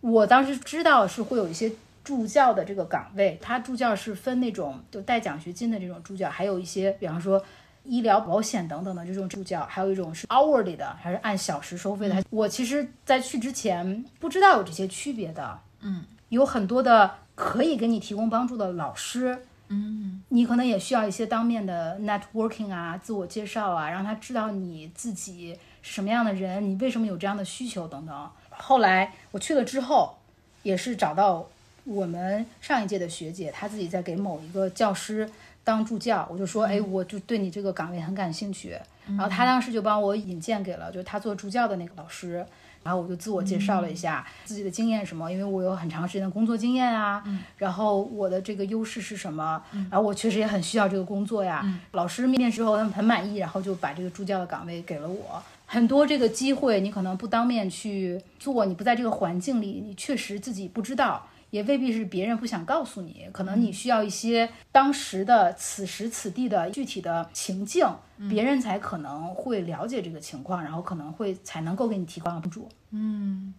[0.00, 1.70] 我当时知道是会有一些
[2.02, 7.44] 助教的这个岗位，他助教是分那种就带奖学金的这种助教，还有一些比方说
[7.88, 12.22] 医疗保险等等的这种助教，还有一种是 hourly 的，还是按小时收费的。
[12.30, 15.58] 我其实，在去之前不知道有这些区别的。
[15.80, 19.46] 嗯，有很多的可以给你提供帮助的老师。
[19.68, 28.30] 嗯你可能也需要一些当面的 networking 啊，自我介绍啊，让他知道你自己是什么样的人，你为什么有这样的需求等等。
[28.50, 30.16] 后来我去了之后，
[30.62, 31.48] 也是找到
[31.82, 35.28] 我们上一届的学姐，她自己在给某一个教师
[35.66, 38.78] 当助教，我就说，哎，我就对你这个岗位很感兴趣。
[39.08, 42.46] 然后他当时就帮我引荐给了，就是他做助教的那个老师。
[42.84, 47.20] 然后我就自我介绍了一下、自己的经验什么，因为我有很长时间的工作经验啊，
[47.56, 49.60] 然后我的这个优势是什么，
[49.90, 51.66] 然后我确实也很需要这个工作呀。
[51.90, 55.42] 老师面试之后他们很满意，然后就把这个助教的岗位给了我。
[55.66, 61.24] 很很多这个机会你可能不当面去做，你不在这个环境里，你确实自己不知道。
[61.50, 67.86] 也未必是别人不想告诉你，可能你需要一些当时的此时此地的具体的情境，
[68.28, 72.68] 别人才可能会了解这个情况，然后可能会才能够给你提供帮助。
[72.90, 73.54] 嗯，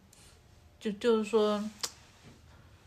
[0.80, 1.64] 就就是说，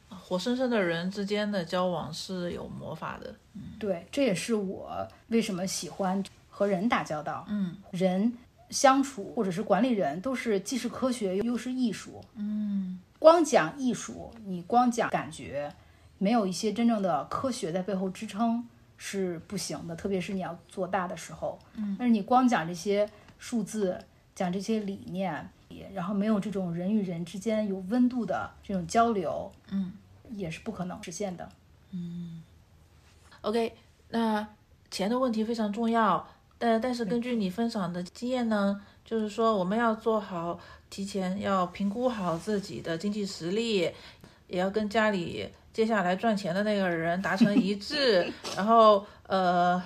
[0.09, 3.35] 活生生的人之间的交往是有魔法的。
[3.55, 7.47] 嗯，对，这也是我为什么喜欢和人打交道。
[7.49, 8.33] 嗯，人
[8.69, 12.23] 相处或者是管理人，都是既是科学又是艺术。
[12.37, 13.01] 嗯。
[13.21, 15.73] 光讲艺术，你光讲感觉，
[16.19, 18.67] 没有一些真正的科学在背后支撑
[18.97, 19.95] 是不行的。
[19.95, 23.09] 特别是你要做大的时候，嗯，但是你光讲这些
[23.39, 24.03] 数字，
[24.35, 25.49] 讲这些理念，
[25.93, 29.93] 然后没有这种人与人之间有温度的这种交流，嗯，
[30.31, 31.47] 也是不可能实现的。
[31.91, 32.43] 嗯
[33.43, 33.77] ，OK，
[34.09, 34.49] 那
[34.91, 36.27] 钱的问题非常重要，
[36.59, 38.81] 但但是根据你分享的经验呢，
[39.11, 40.57] 就是说我们要做好。
[40.89, 43.89] 提前要评估好自己的经济实力，
[44.49, 49.81] 也要跟家里接下来赚钱的那个人达成一致， 然后呃，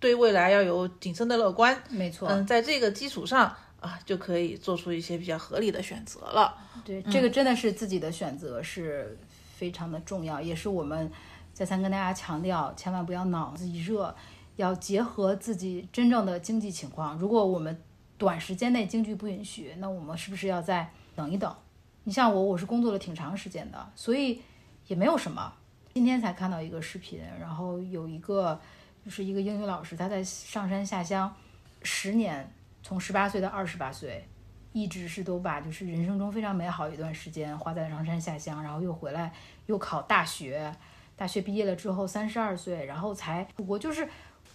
[0.00, 1.80] 对未来要有谨慎的乐观。
[1.88, 6.52] 没错，嗯，在这个基础上啊，就可以做出一些比较合理的选择了。
[6.84, 9.16] 对，这个真的是自己的选择是
[9.54, 11.08] 非常的重要，也是我们
[11.54, 14.12] 再三跟大家强调，千万不要脑子一热，
[14.56, 17.16] 要结合自己真正的经济情况。
[17.16, 17.80] 如果我们
[18.20, 21.56] 短时间内经济不允许，那我们是不是要再等一等？
[22.04, 24.42] 你像我，我是工作了挺长时间的，所以
[24.88, 25.50] 也没有什么。
[25.94, 28.60] 今天才看到一个视频，然后有一个
[29.02, 31.34] 就是一个英语老师，他在上山下乡
[31.80, 32.52] 十年，
[32.82, 34.28] 从十八岁到二十八岁，
[34.74, 39.32] 一直是都把就是人生中非常美好一段时间花在上山下乡，然后又回来
[39.64, 40.70] 又考大学，
[41.16, 44.06] 大学毕业了之后三十二岁，然后才出国，就是。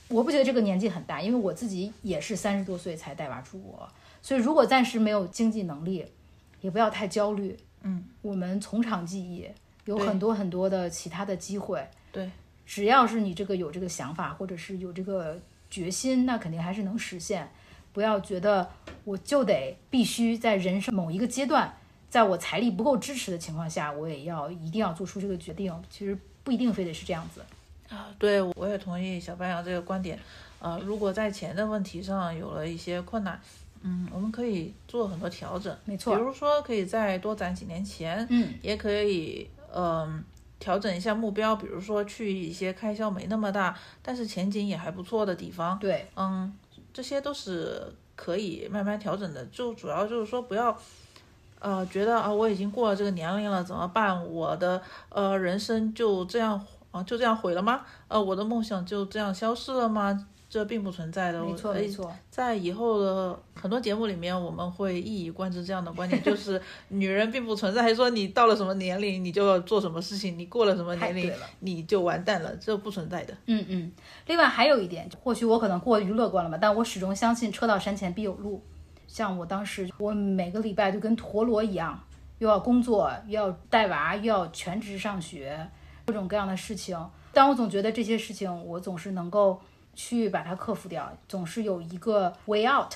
[0.07, 3.87] 我不觉得这个年纪很大，因为我自己也是三十多岁才带娃出国，
[4.21, 6.05] 所以如果暂时没有经济能力，
[6.61, 7.57] 也不要太焦虑。
[7.81, 9.47] 嗯，我们从长计议，
[9.85, 11.87] 有很多很多的其他的机会。
[12.11, 12.29] 对，
[12.65, 15.39] 只要是你这个有这个想法，或者是有这个
[15.69, 17.49] 决心，那肯定还是能实现。
[17.91, 18.69] 不要觉得
[19.05, 21.77] 我就得必须在人生某一个阶段，
[22.09, 25.73] 在我财力不够支持的情况下，我也要一定要做出这个决定。
[25.89, 27.41] 其实不一定非得是这样子。
[27.89, 30.19] 啊，对，我也同意小白羊这个观点。
[30.59, 33.39] 呃，如果在钱的问题上有了一些困难，
[33.83, 36.15] 嗯，我们可以做很多调整，没错。
[36.15, 40.23] 比如说，可以再多攒几年钱，嗯，也可以，嗯，
[40.57, 45.77] 调整一下目标，比如说去一些开销没那么大，但是前景也还不错的地方。
[45.77, 46.51] 对，嗯，
[46.91, 49.45] 这些都是可以慢慢调整的。
[49.47, 50.75] 就主要就是说，不要，
[51.59, 54.25] 呃，觉得啊，我已经过了这个年龄了，怎么办？
[54.27, 56.65] 我的呃人生就这样。
[56.95, 57.81] 啊，就这样毁了吗？
[58.07, 60.27] 呃，我的梦想就这样消失了吗？
[60.47, 61.43] 这并不存在的。
[61.43, 62.15] 没错，没错。
[62.29, 71.29] 在以后的很多节目里面，我们会一以贯之这样的观点，就是 女人并不存在，还说你到了什么年龄你就要做什么事情，你过了什么年龄
[71.59, 73.35] 你就完蛋了，这不存在的。
[73.47, 73.91] 嗯嗯。
[74.27, 78.63] 另外还有一点，或许我可能过于乐观了吧，但我始终相信车到山前必有路。
[79.07, 82.01] 像我当时，我每个礼拜就跟陀螺一样，
[82.37, 85.67] 又要工作，又要带娃，又要全职上学。
[86.05, 86.97] 各种各样的事情，
[87.33, 89.59] 但我总觉得这些事情我总是能够
[89.95, 92.93] 去把它克服掉，总是有一个 way out。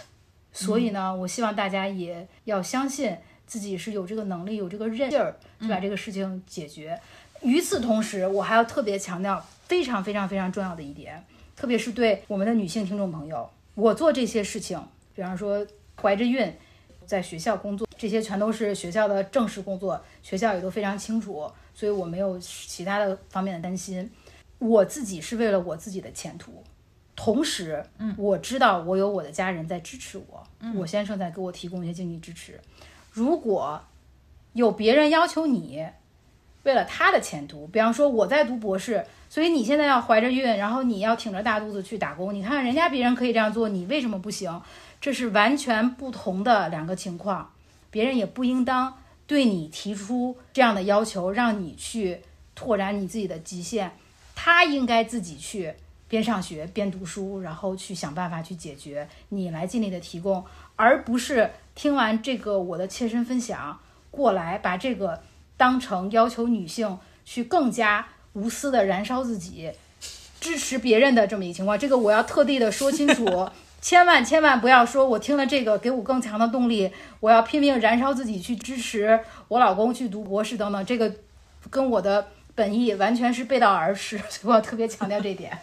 [0.51, 6.99] 所以呢，我希望大家也要相信自己是有这个能力、有这个韧劲儿去把这个事情解决。
[7.41, 11.23] 与此同时，我还要特别强调非常非常非常重要的一点，
[11.55, 14.81] 特别是对我们的女性听众朋友，我做这些事情，
[15.15, 15.65] 比方说
[16.01, 16.51] 怀着孕，
[17.09, 21.51] 在学校工作，这些全都是学校的正式工作，学校也都非常清楚。
[21.73, 24.07] 所以我没有其他的方面的担心，
[24.59, 26.63] 我自己是为了我自己的前途，
[27.15, 32.59] 同时，嗯，我知道我有我的家人在支持我，嗯，我先生在给我提供一些经济支持。
[33.11, 33.81] 如果
[34.53, 35.83] 有别人要求你
[36.61, 44.61] 为了他的前途，比方说我在读博士，所以你现在要怀着孕，然后你要挺着大肚子去打工，你看人家别人可以这样做，你为什么不行？
[45.01, 47.53] 这是完全不同的两个情况，
[47.89, 48.97] 别人也不应当。
[49.25, 52.19] 对你提出这样的要求，让你去
[52.55, 53.91] 拓展你自己的极限，
[54.33, 55.71] 他应该自己去
[56.07, 60.43] 边上学边读书，然后去想办法去解决，你来尽力的提供，
[60.75, 63.79] 而不是听完这个我的切身分享
[64.09, 65.21] 过来，把这个
[65.55, 69.71] 当成要求女性去更加无私的燃烧自己，
[70.41, 71.77] 支持别人的这么一个情况。
[71.77, 73.47] 这个我要特地的说清楚。
[73.81, 81.11] 千万千万不要说，我听了这个给我更强的动力，我要拼命燃烧自己去支持我老公去读博士等等，这个
[81.69, 85.57] 跟我的本意完全是背道而驰，所以我要特别强调这点。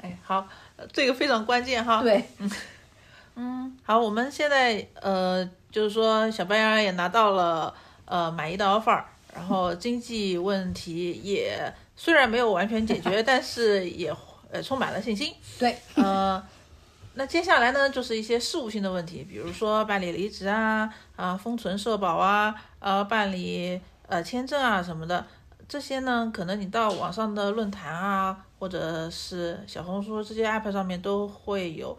[0.00, 0.46] 哎，好，
[0.92, 2.02] 这个非常关键哈。
[2.02, 2.24] 对，
[3.36, 7.74] 嗯，好，我们现在呃，就是说小白羊也拿到了
[8.04, 9.02] 呃满意的 offer，
[9.34, 14.14] 然后经济问题也虽然没有完全解决， 但是也
[14.52, 15.34] 呃充满了信心。
[15.58, 16.40] 对，呃，
[17.14, 25.26] 那接下来呢，就是一些事务性的问题，比如说办理离职啊，啊，封存社保啊，呃，办理呃签证啊什么的，
[25.68, 31.96] 这些呢，可能你到网上的论坛啊，或者是小红书这些 app 上面都会有。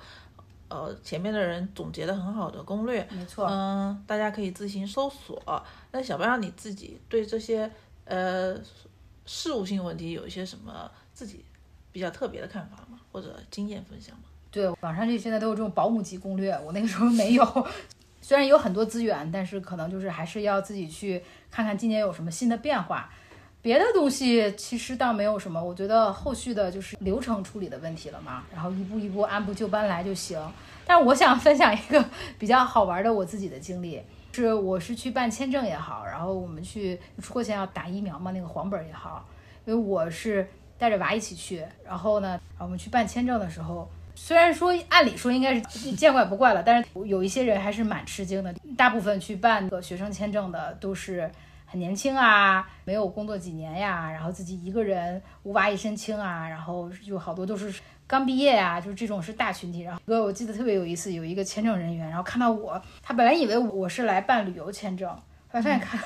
[0.68, 5.64] 呃，前面的人总结的很好的攻略，没错，嗯，大家可以自行搜索。
[5.92, 7.72] 那小白让你自己对这些
[8.04, 8.60] 呃
[9.28, 11.46] 事务性问题有一些什么自己
[11.92, 13.00] 比较特别的看法吗？
[13.12, 14.24] 或者经验分享吗？
[14.56, 17.68] 对，网上这现在都有这种保姆级攻略，我那个时候没有。
[18.24, 23.10] 虽然有很多资源，但是可能就是还是要自己去看看今年有什么新的变化。
[23.62, 30.40] 别的东西其实倒没有什么，我觉得后续的就是流程处理的问题了嘛，然后一步一步按部就班来就行。
[30.86, 32.06] 但我想分享一个
[32.40, 34.02] 比较好玩的我自己的经历，
[34.32, 39.28] 是我是去办签证也好，然后我们去出国前要打疫苗嘛，那个黄本也好，
[39.66, 40.48] 因为我是
[40.78, 51.30] 带着娃一起去，然后呢，我们去办签证的时候，虽然说按理说应该是见怪不怪了，但是有一些人还是蛮吃惊的，大部分去办个学生签证的都是。
[51.68, 59.82] 很年轻啊，没有工作几年呀，然后自己一个人无娃一身轻啊，然后有好多都是刚毕业呀，就是这种是大群体。
[59.82, 65.14] 然后哥，我记得特别有意思，有一个签证人员，然后看到我，他本来以为我是来办旅游签证。
[65.56, 65.98] 发现看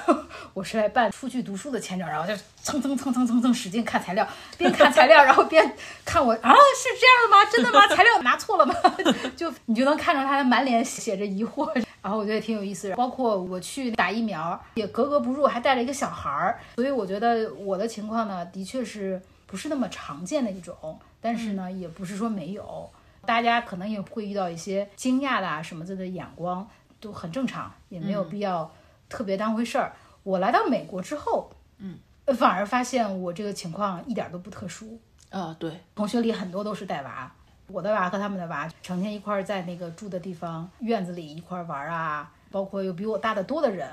[0.54, 4.28] 我是来办出去读书的签证，然后就蹭蹭蹭蹭蹭蹭使劲看材料，
[4.60, 5.76] 边看材料，然后边
[6.06, 7.52] 看我啊，是这样的吗？
[7.52, 7.88] 真的吗？
[7.88, 8.76] 材料拿错了吗？
[9.36, 11.68] 就你就能看着他满脸写着疑惑，
[12.04, 12.94] 然后我觉得挺有意思。
[12.94, 22.88] 包括我去打疫苗也格格不入，还带了一个小孩儿，所以我觉得我的情况呢，的确是不是那么常见的一种，但是呢，也不是说没有，
[23.26, 26.70] 大家可能也会遇到一些惊讶的啊什么的的眼光，
[27.02, 28.72] 都很正常，也没有必要。
[29.10, 29.92] 特别当回事儿。
[30.24, 31.98] 我来到美国之后，嗯，
[32.38, 35.00] 反而发现我这个情况一点都不特殊。
[35.30, 37.32] 啊，对，同学里很多都是带娃，
[37.68, 43.88] 我的娃和他们的娃成天一块儿在那个住的地方院子里一块儿玩啊，包括有比我大得多的人，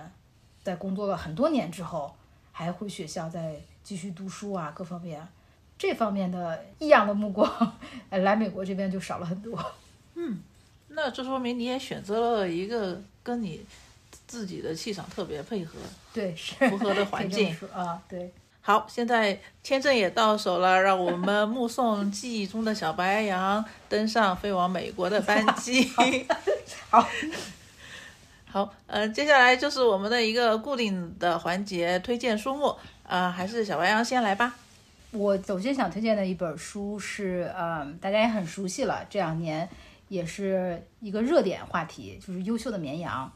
[0.62, 2.14] 在工作了很多年之后
[2.52, 5.26] 还回学校再继续读书啊，各方面
[5.78, 7.76] 这方面的异样的目光，
[8.10, 9.58] 来美国这边就少了很多。
[10.14, 10.40] 嗯，
[10.88, 13.64] 那这说明你也选择了一个跟你。
[14.26, 15.78] 自己的气场特别配合，
[16.12, 18.32] 对，是符合的环境啊，对。
[18.60, 25.88] 好，现在签证也到手了，让我们目送记忆中的小白羊登上飞往美国的班机。
[26.90, 27.08] 好，
[28.44, 32.74] 好，嗯，接下来就是我们的一个固定的环节，推荐书目。
[33.04, 34.56] 啊，还是小白羊先来吧。
[35.12, 39.68] 我首先想推荐的一本书是，嗯，大家也很熟悉了，这两年
[40.08, 43.32] 也是一个热点话题，就是《优秀的绵羊》。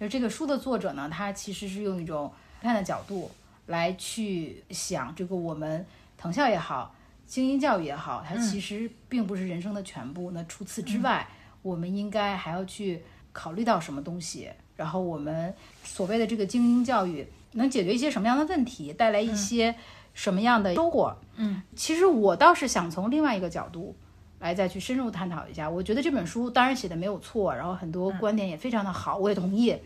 [0.00, 3.30] 就这个书的作者呢，他其实是用一种批判的角度
[3.66, 5.84] 来去想这个我们
[6.16, 6.94] 藤校也好，
[7.26, 10.30] 精英教育也好，它其实并不是人生的全部。
[10.30, 11.28] 那除此之外，
[11.60, 14.50] 我们应该还要去考虑到什么东西？
[14.76, 19.74] 然后我们所谓的这个精英教育能解决一些什么样的问题，带来一些
[20.14, 21.14] 什么样的收获？
[21.36, 23.94] 嗯，其实我倒是想从另外一个角度。
[24.40, 29.76] 来再去深入探讨一下，我觉得这本书当然写的没有错，然后很多观点也非常的好，我也同意。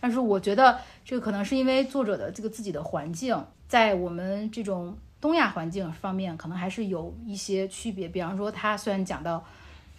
[0.00, 8.08] 但是我觉得这个可能是因为作者的这个自己的环境，在我们这种东亚环境方面，可能还是有一些区别。
[8.08, 9.44] 比方说，他虽然讲到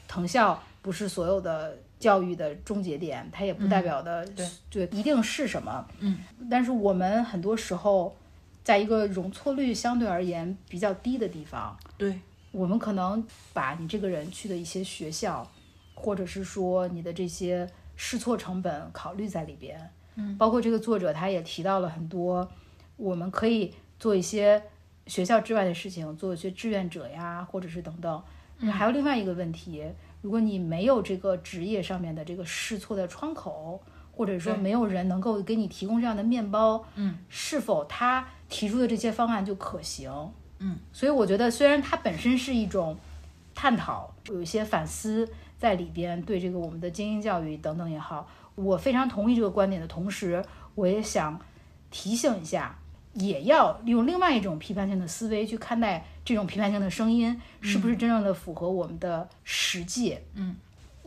[0.07, 4.26] 藤校不是所有的教育的终结点，它也不代表的
[4.70, 5.86] 对一定是什么。
[5.99, 8.16] 嗯，但是我们很多时候
[8.64, 12.20] 在一个容错率相对而言比较低的地方，对。
[12.52, 15.47] 我们可能把你这个人去的一些学校，
[15.93, 22.50] 或者是说你的这些试错成本考虑在里边，嗯，包括这个作者他也提到了很多，
[22.97, 24.64] 我们可以做一些
[25.08, 28.24] 学校之外的事情，做一些志愿者呀，或者是等等。
[28.72, 29.86] 还有另外一个问题，
[30.22, 33.82] 如果你没有这个职业上面的这个试错的窗口，
[34.12, 40.12] 或者说没有人能够给你提供这样的面包，嗯，是否他提出的这些方案就可行？
[40.60, 42.97] 嗯，所以我觉得，虽然它本身是一种
[43.55, 50.43] 探讨，有一些反思在里边，对这个我们的精英教育等等也好，我非常同意这个观点的同时，
[50.76, 51.39] 我也想
[51.89, 52.78] 提醒一下，
[53.14, 60.18] 也要用另外一种批判性的思维去看待这种批判性的声音，是不是真正的符合我们的实际？
[60.34, 60.57] 嗯，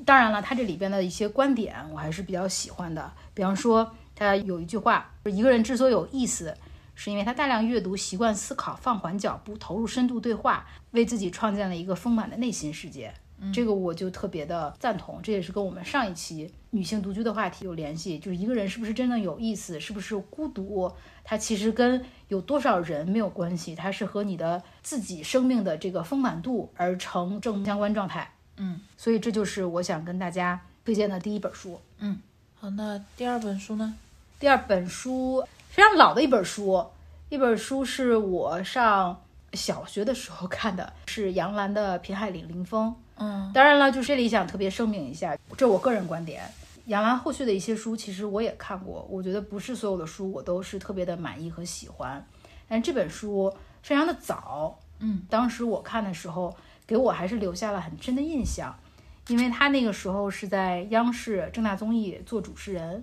[0.06, 6.56] 当然了，他这里边的一些观点我还是比较喜欢的，比方说他有一句话，一个人之所以有意思。
[7.04, 13.12] 是因为他大量阅读、习惯思考、放缓脚步、投入深度对话，为自己创建了一个丰满的内心世界。
[13.52, 20.92] 这个我就特别的赞同，这也是跟我们上一期女性独居的话题有联系，就是一个人是不是真的有意思，是不是孤独，
[21.24, 28.32] 它其实跟有多少人没有关系，它是和你的自己生命的这个丰满度而成正相关状态。
[28.58, 31.80] 嗯，所以这就是我想跟大家推荐的第一本书。
[31.98, 32.20] 嗯，
[32.60, 33.92] 好，那第二本书呢？
[34.38, 36.84] 第二本书非常老的一本书，
[37.32, 39.18] 一本书是我上
[39.54, 42.90] 小学的时候看的，是杨澜的《平海岭林风》。
[43.16, 46.42] 嗯，当然了，就这里想特别声明一下，这我个人观点。
[46.84, 52.22] 杨澜后续的一些书，其实我也看过，我觉得不是所有的书我都是特别的满意和喜欢。
[52.68, 53.50] 但这本书
[53.82, 56.54] 非常的早，嗯，当时我看的时候，
[56.86, 58.78] 给我还是留下了很深的印象，
[59.28, 63.02] 因为他那个时候是在央视正大综艺做主持人，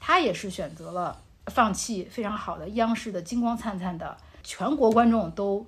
[0.00, 5.66] 他也是选择了放弃非常好的央视的金光灿灿的全国观众都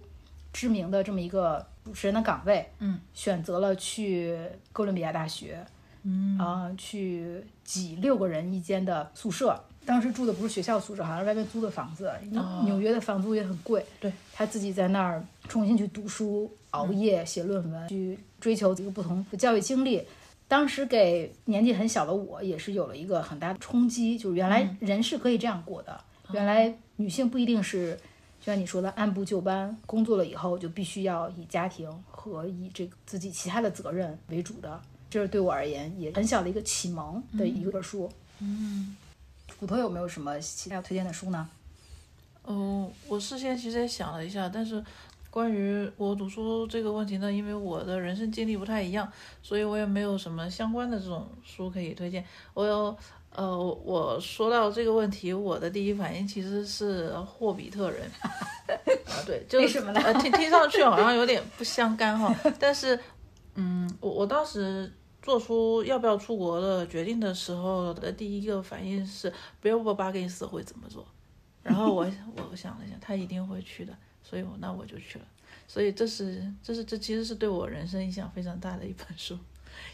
[0.53, 4.39] 知名的这么一个主持人的岗位，嗯，选择了去
[4.73, 5.65] 哥伦比亚大学，
[6.05, 9.61] 嗯啊、去挤六个人一间的宿舍。
[9.87, 12.11] 当时住的不是学校宿舍，好像是外面租的房子。
[12.31, 13.85] 纽哦纽约的房租也很贵。
[14.01, 20.03] 对，他自己在那儿重新去读书、熬夜、写论文，去追求一个不同的教育经历。
[20.47, 25.99] 当时给年纪很小的我，也是有了一个很大的冲击，就是原来人是可以这样过的。
[26.33, 27.95] 原来女性不一定是，
[28.41, 34.81] 就像你说的按部就班，工作了以后就必须要以家庭和以这个自己其他的责任为主的。
[35.11, 38.11] 这是对我而言也很小的一个启蒙的一本书。
[38.41, 38.97] 嗯，
[39.61, 41.49] 骨头有没有什么其他要推荐的书呢？
[42.47, 44.83] 嗯，我事先其实也想了一下，但是
[45.35, 49.11] 关于我读书这个问题呢，因为我的人生经历不太一样，
[49.43, 52.25] 所以我也没有什么相关的这种书可以推荐。
[52.55, 52.97] 我有，
[53.35, 58.09] 呃，我说到这个问题，我的第一反应其实是《霍比特人
[59.11, 62.97] 》啊，对，就什么呢呃，听听上去好像有点不相干哈， 但是，
[63.57, 64.93] 嗯，我我当时。
[65.21, 71.03] 做出要不要出国的决定的时候的第一个反应是，比尔博巴金斯会怎么做？
[71.63, 72.05] 然后我
[72.51, 75.25] 我想了想，他一定会去的，所以我那我就去了。
[75.69, 79.39] 所以这是这是这其实是对我人生影响非常大的一本书，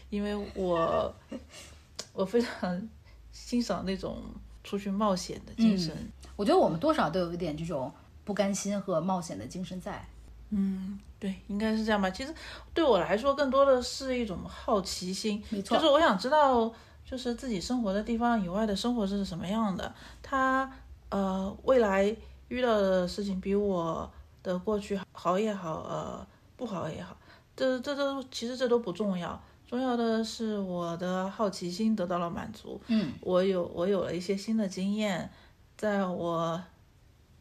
[0.09, 1.13] 因为我
[2.13, 2.89] 我非常
[3.31, 4.21] 欣赏那种
[4.63, 5.95] 出去冒险的精神。
[6.35, 10.03] 我觉得我们多少都有一点这种不甘心和冒险的精神在。
[10.49, 12.09] 嗯，对，应该是这样吧。
[12.09, 12.33] 其实
[12.73, 16.73] 对我来说，更多的是一种好奇心，没错就是我想知道，
[17.05, 19.95] 就是自己生活的地方以外的生活是什么样的。
[20.21, 20.69] 他
[21.07, 22.13] 呃，未来
[22.49, 24.11] 遇到的事情比我
[24.43, 27.17] 的过去好也好，呃，不好也好，
[27.55, 29.41] 这这都其实这都不重要。
[29.67, 35.31] 重要的是我的好奇心得到了满足，嗯我有我有了一些新的经验，
[35.77, 36.61] 在我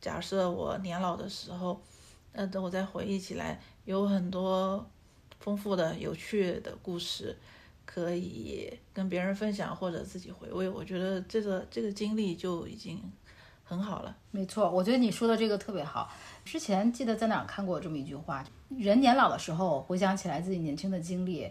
[0.01, 1.80] 假设我年老的时候，
[2.30, 4.86] 呃，等我再回忆起来，有很多
[5.40, 7.36] 丰富的、有趣的故事
[7.84, 10.68] 可以跟别人分享或者自己回味。
[10.68, 13.03] 我觉得这个这个经历就已经
[13.64, 14.16] 很好了。
[14.30, 16.09] 没错，我觉得你说的这个特别好。
[16.51, 21.48] 之前记得在哪儿看过这么一句话：人年老的时候，回想起来自己年轻的经历，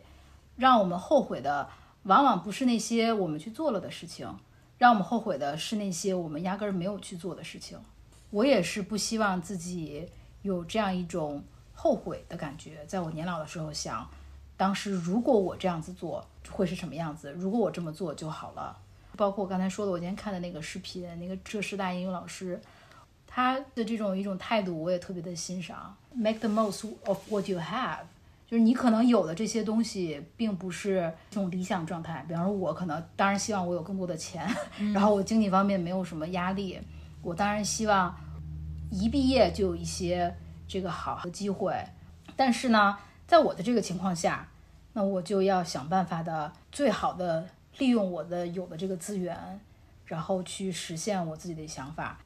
[0.58, 1.70] 让我们后悔的
[2.04, 4.28] 往往不是那些我们去做了的事情，
[4.78, 7.80] 让我们后悔的是那些我们压根儿没有去做的事情。
[8.30, 10.06] 我也是不希望自己
[10.42, 11.42] 有这样一种
[11.74, 14.06] 后悔的感觉，在我年老的时候想，
[14.58, 17.32] 当时如果我这样子做会是什么样子？
[17.32, 18.78] 如果我这么做就好了。
[19.16, 22.62] 包括我刚才说的，我今天看的那个视频，那个浙师大英语老师，
[23.32, 25.96] 他的这种一种态度，我也特别的欣赏。
[26.12, 28.00] Make the most of what you have，
[28.48, 32.26] 就是你可能有的这些东西，并不是这种理想状态。
[32.28, 34.50] 比方说，我可能当然希望我有更多的钱，
[34.94, 36.80] 然后我经济方面没有什么压力，
[37.22, 38.18] 我当然希望
[38.90, 40.36] 一毕业就有一些
[40.68, 41.72] 这个好的机会。
[42.36, 44.50] 但是呢，在我的这个情况下，
[44.94, 49.60] 那我就要想办法的最好的利用我的有的这个资源，
[50.06, 52.18] 然后去实现我自己的想法。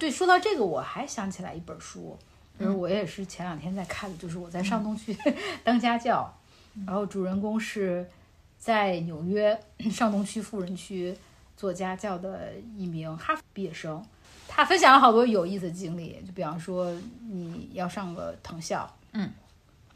[0.00, 2.18] 对，说到这个，我还想起来一本书，
[2.58, 5.16] 就是我也是前两天在看的，就是我在上东区
[5.62, 6.34] 当家教，
[6.86, 8.08] 然后主人公是
[8.58, 11.14] 在纽约上东区富人区
[11.56, 14.02] 做家教的一名哈佛毕业生。
[14.48, 16.92] 他分享了好多有意思的经历，就比方说
[17.28, 19.30] 你要上个藤校，嗯，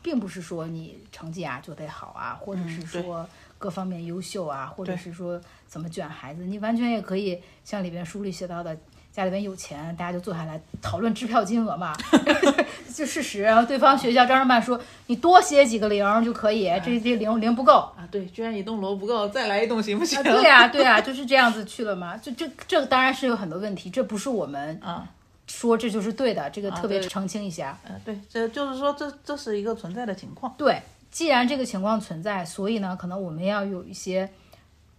[0.00, 3.28] 并不是说你成绩啊就得好啊，或者是说
[3.59, 8.78] 各方面优秀啊，或者是说怎么卷孩子，你完全也可以像里边书里写到的，
[9.14, 11.94] 家里边有钱，大家就坐下来讨论支票金额嘛，
[12.92, 13.42] 就事实。
[13.42, 20.18] 然后对方学校招生办说你多写几个零就可以，这这零零不够，啊，对，居然一栋楼不够，再来一栋行不行？
[20.18, 22.16] 啊，对呀、对呀、就是这样子去了嘛。
[22.16, 25.08] 就这这当然是有很多问题，这不是我们啊，
[25.46, 27.78] 说这就是对的，这个特别澄清一下。
[27.84, 30.52] 呃，对，这就是说这这是一个存在的情况。
[30.58, 34.28] 对，既然这个情况存在，所以呢，可能我们要有一些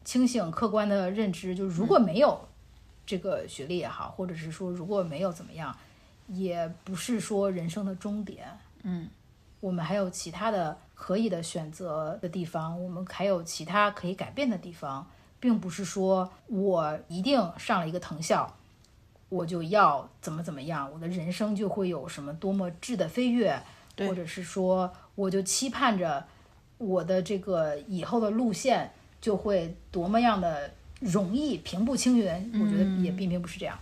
[0.05, 2.39] 清醒、客观的认知，就是如果没有
[3.05, 5.75] 这个学历也好，或者是说如果没有怎么样，
[6.27, 8.47] 也不是说人生的终点。
[8.83, 9.07] 嗯，
[9.59, 15.07] 我们还有其他的可以的选择的地方，我们还有其他可以改变的地方，
[15.39, 18.55] 并不是说我一定上了一个藤校，
[19.29, 23.61] 我就要怎么怎么样，我的人生就会有什么多么质的飞跃，
[23.97, 26.25] 或者是说我就期盼着
[26.77, 28.91] 我的这个以后的路线
[29.21, 30.71] 就会多么样的
[31.05, 32.27] 容易平步青云。
[32.53, 33.77] 我觉得也并并不是这样。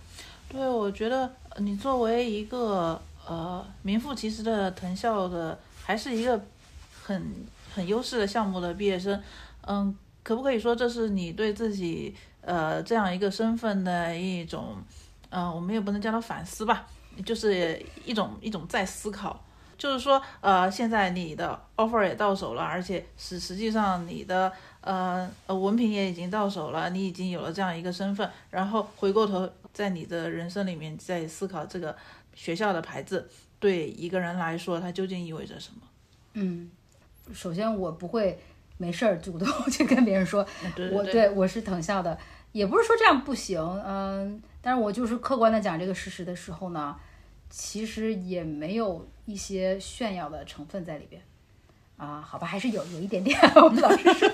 [0.48, 6.40] 对，我觉得呃你作为一个呃名副其实的藤校的，还是一个
[7.02, 7.34] 很
[7.74, 9.20] 很优势的项目的毕业生，
[9.66, 14.76] 嗯，可不可以说这是你对自己呃这样一个身份的一种，
[15.30, 16.86] 呃，我们也不能叫它反思吧，
[17.24, 19.42] 就是一种一种在思考。
[19.84, 31.94] 就是说，呃，现在你的 offer 也到手了，而且实实际上你的呃呃文凭也已经到手了，你已经有了这样一个身份，然后回过头在你的人生里面再思考这个
[32.34, 33.28] 学校的牌子
[33.58, 35.82] 对一个人来说它究竟意味着什么？
[36.32, 36.70] 嗯，
[37.34, 38.40] 首先我不会
[38.78, 42.18] 没事儿主动去跟别人说， 我对对对我是藤校的，
[42.52, 46.96] 也不是说这样不行，嗯，但是我就是客观的讲这个事实的时候呢，
[47.50, 51.22] 其实也没有一些炫耀的成分在里边，
[51.96, 54.30] 啊，好吧，还是有有一点点， 我们老师说，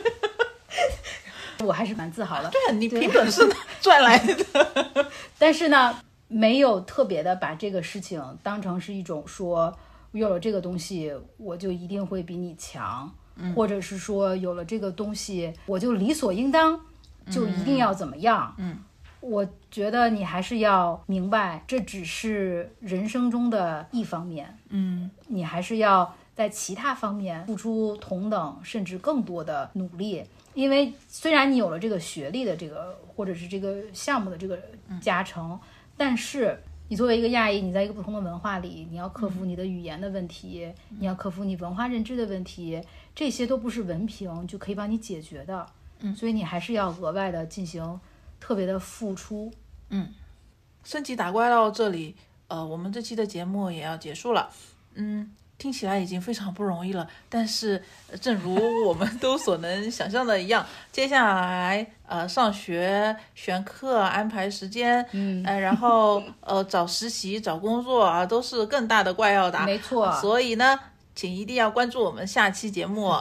[1.66, 3.46] 我还是蛮自豪的，对啊，你凭本事
[3.80, 5.10] 赚来的。
[5.38, 9.76] 但是呢，没有特别的把这个事情当成是一种说
[10.12, 13.12] 有了这个东西我就一定会比你强，
[13.54, 16.80] 或者是说有了这个东西我就理所应当
[17.30, 18.54] 就一定要怎么样。
[18.58, 18.78] 嗯，
[19.20, 30.24] 我觉得你还是要明白，这只是人生中的一方面，嗯你还是要在其他方面付出同等甚至更多的努力。
[30.54, 34.58] 因为虽然你有了这个学历的这个或者是这个项目的这个
[35.00, 35.58] 加成，
[35.96, 36.58] 但是
[36.88, 42.82] 你作为一个亚裔，你在一个不同的文化里，你要克服你的语言的问题，你要克服你文化认知的问题，
[43.14, 45.64] 这些都不是文凭就可以帮你解决的。
[46.00, 48.00] 嗯，所以你还是要额外的进行
[48.40, 49.52] 特别的付出。
[49.90, 50.08] 嗯
[50.82, 52.16] 升级打怪到这里，
[52.48, 54.48] 呃，我们这期的节目也要结束了。
[54.94, 57.80] 嗯，听起来已经非常不容易了，但是
[58.10, 69.66] 呃正如我们都所能想象的一样， 接下来呃上学、选课、安排时间，嗯呃，然后呃找实习、找工作啊，都是更大的怪要打。
[69.66, 70.80] 没错，所以呢，
[71.14, 73.12] 请一定要关注我们下期节目。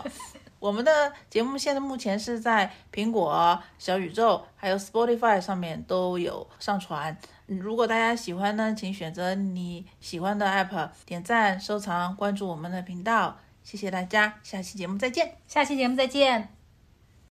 [0.59, 7.17] 我们的节目现在目前是在苹果、小宇宙还有 Spotify 上面都有上传。
[7.47, 13.39] 如果大家喜欢呢，请选择你喜欢的 app 点赞、收藏、关注我们的频道。
[13.63, 15.35] 谢谢大家，下期节目再见。
[15.47, 16.58] 下期节目再见。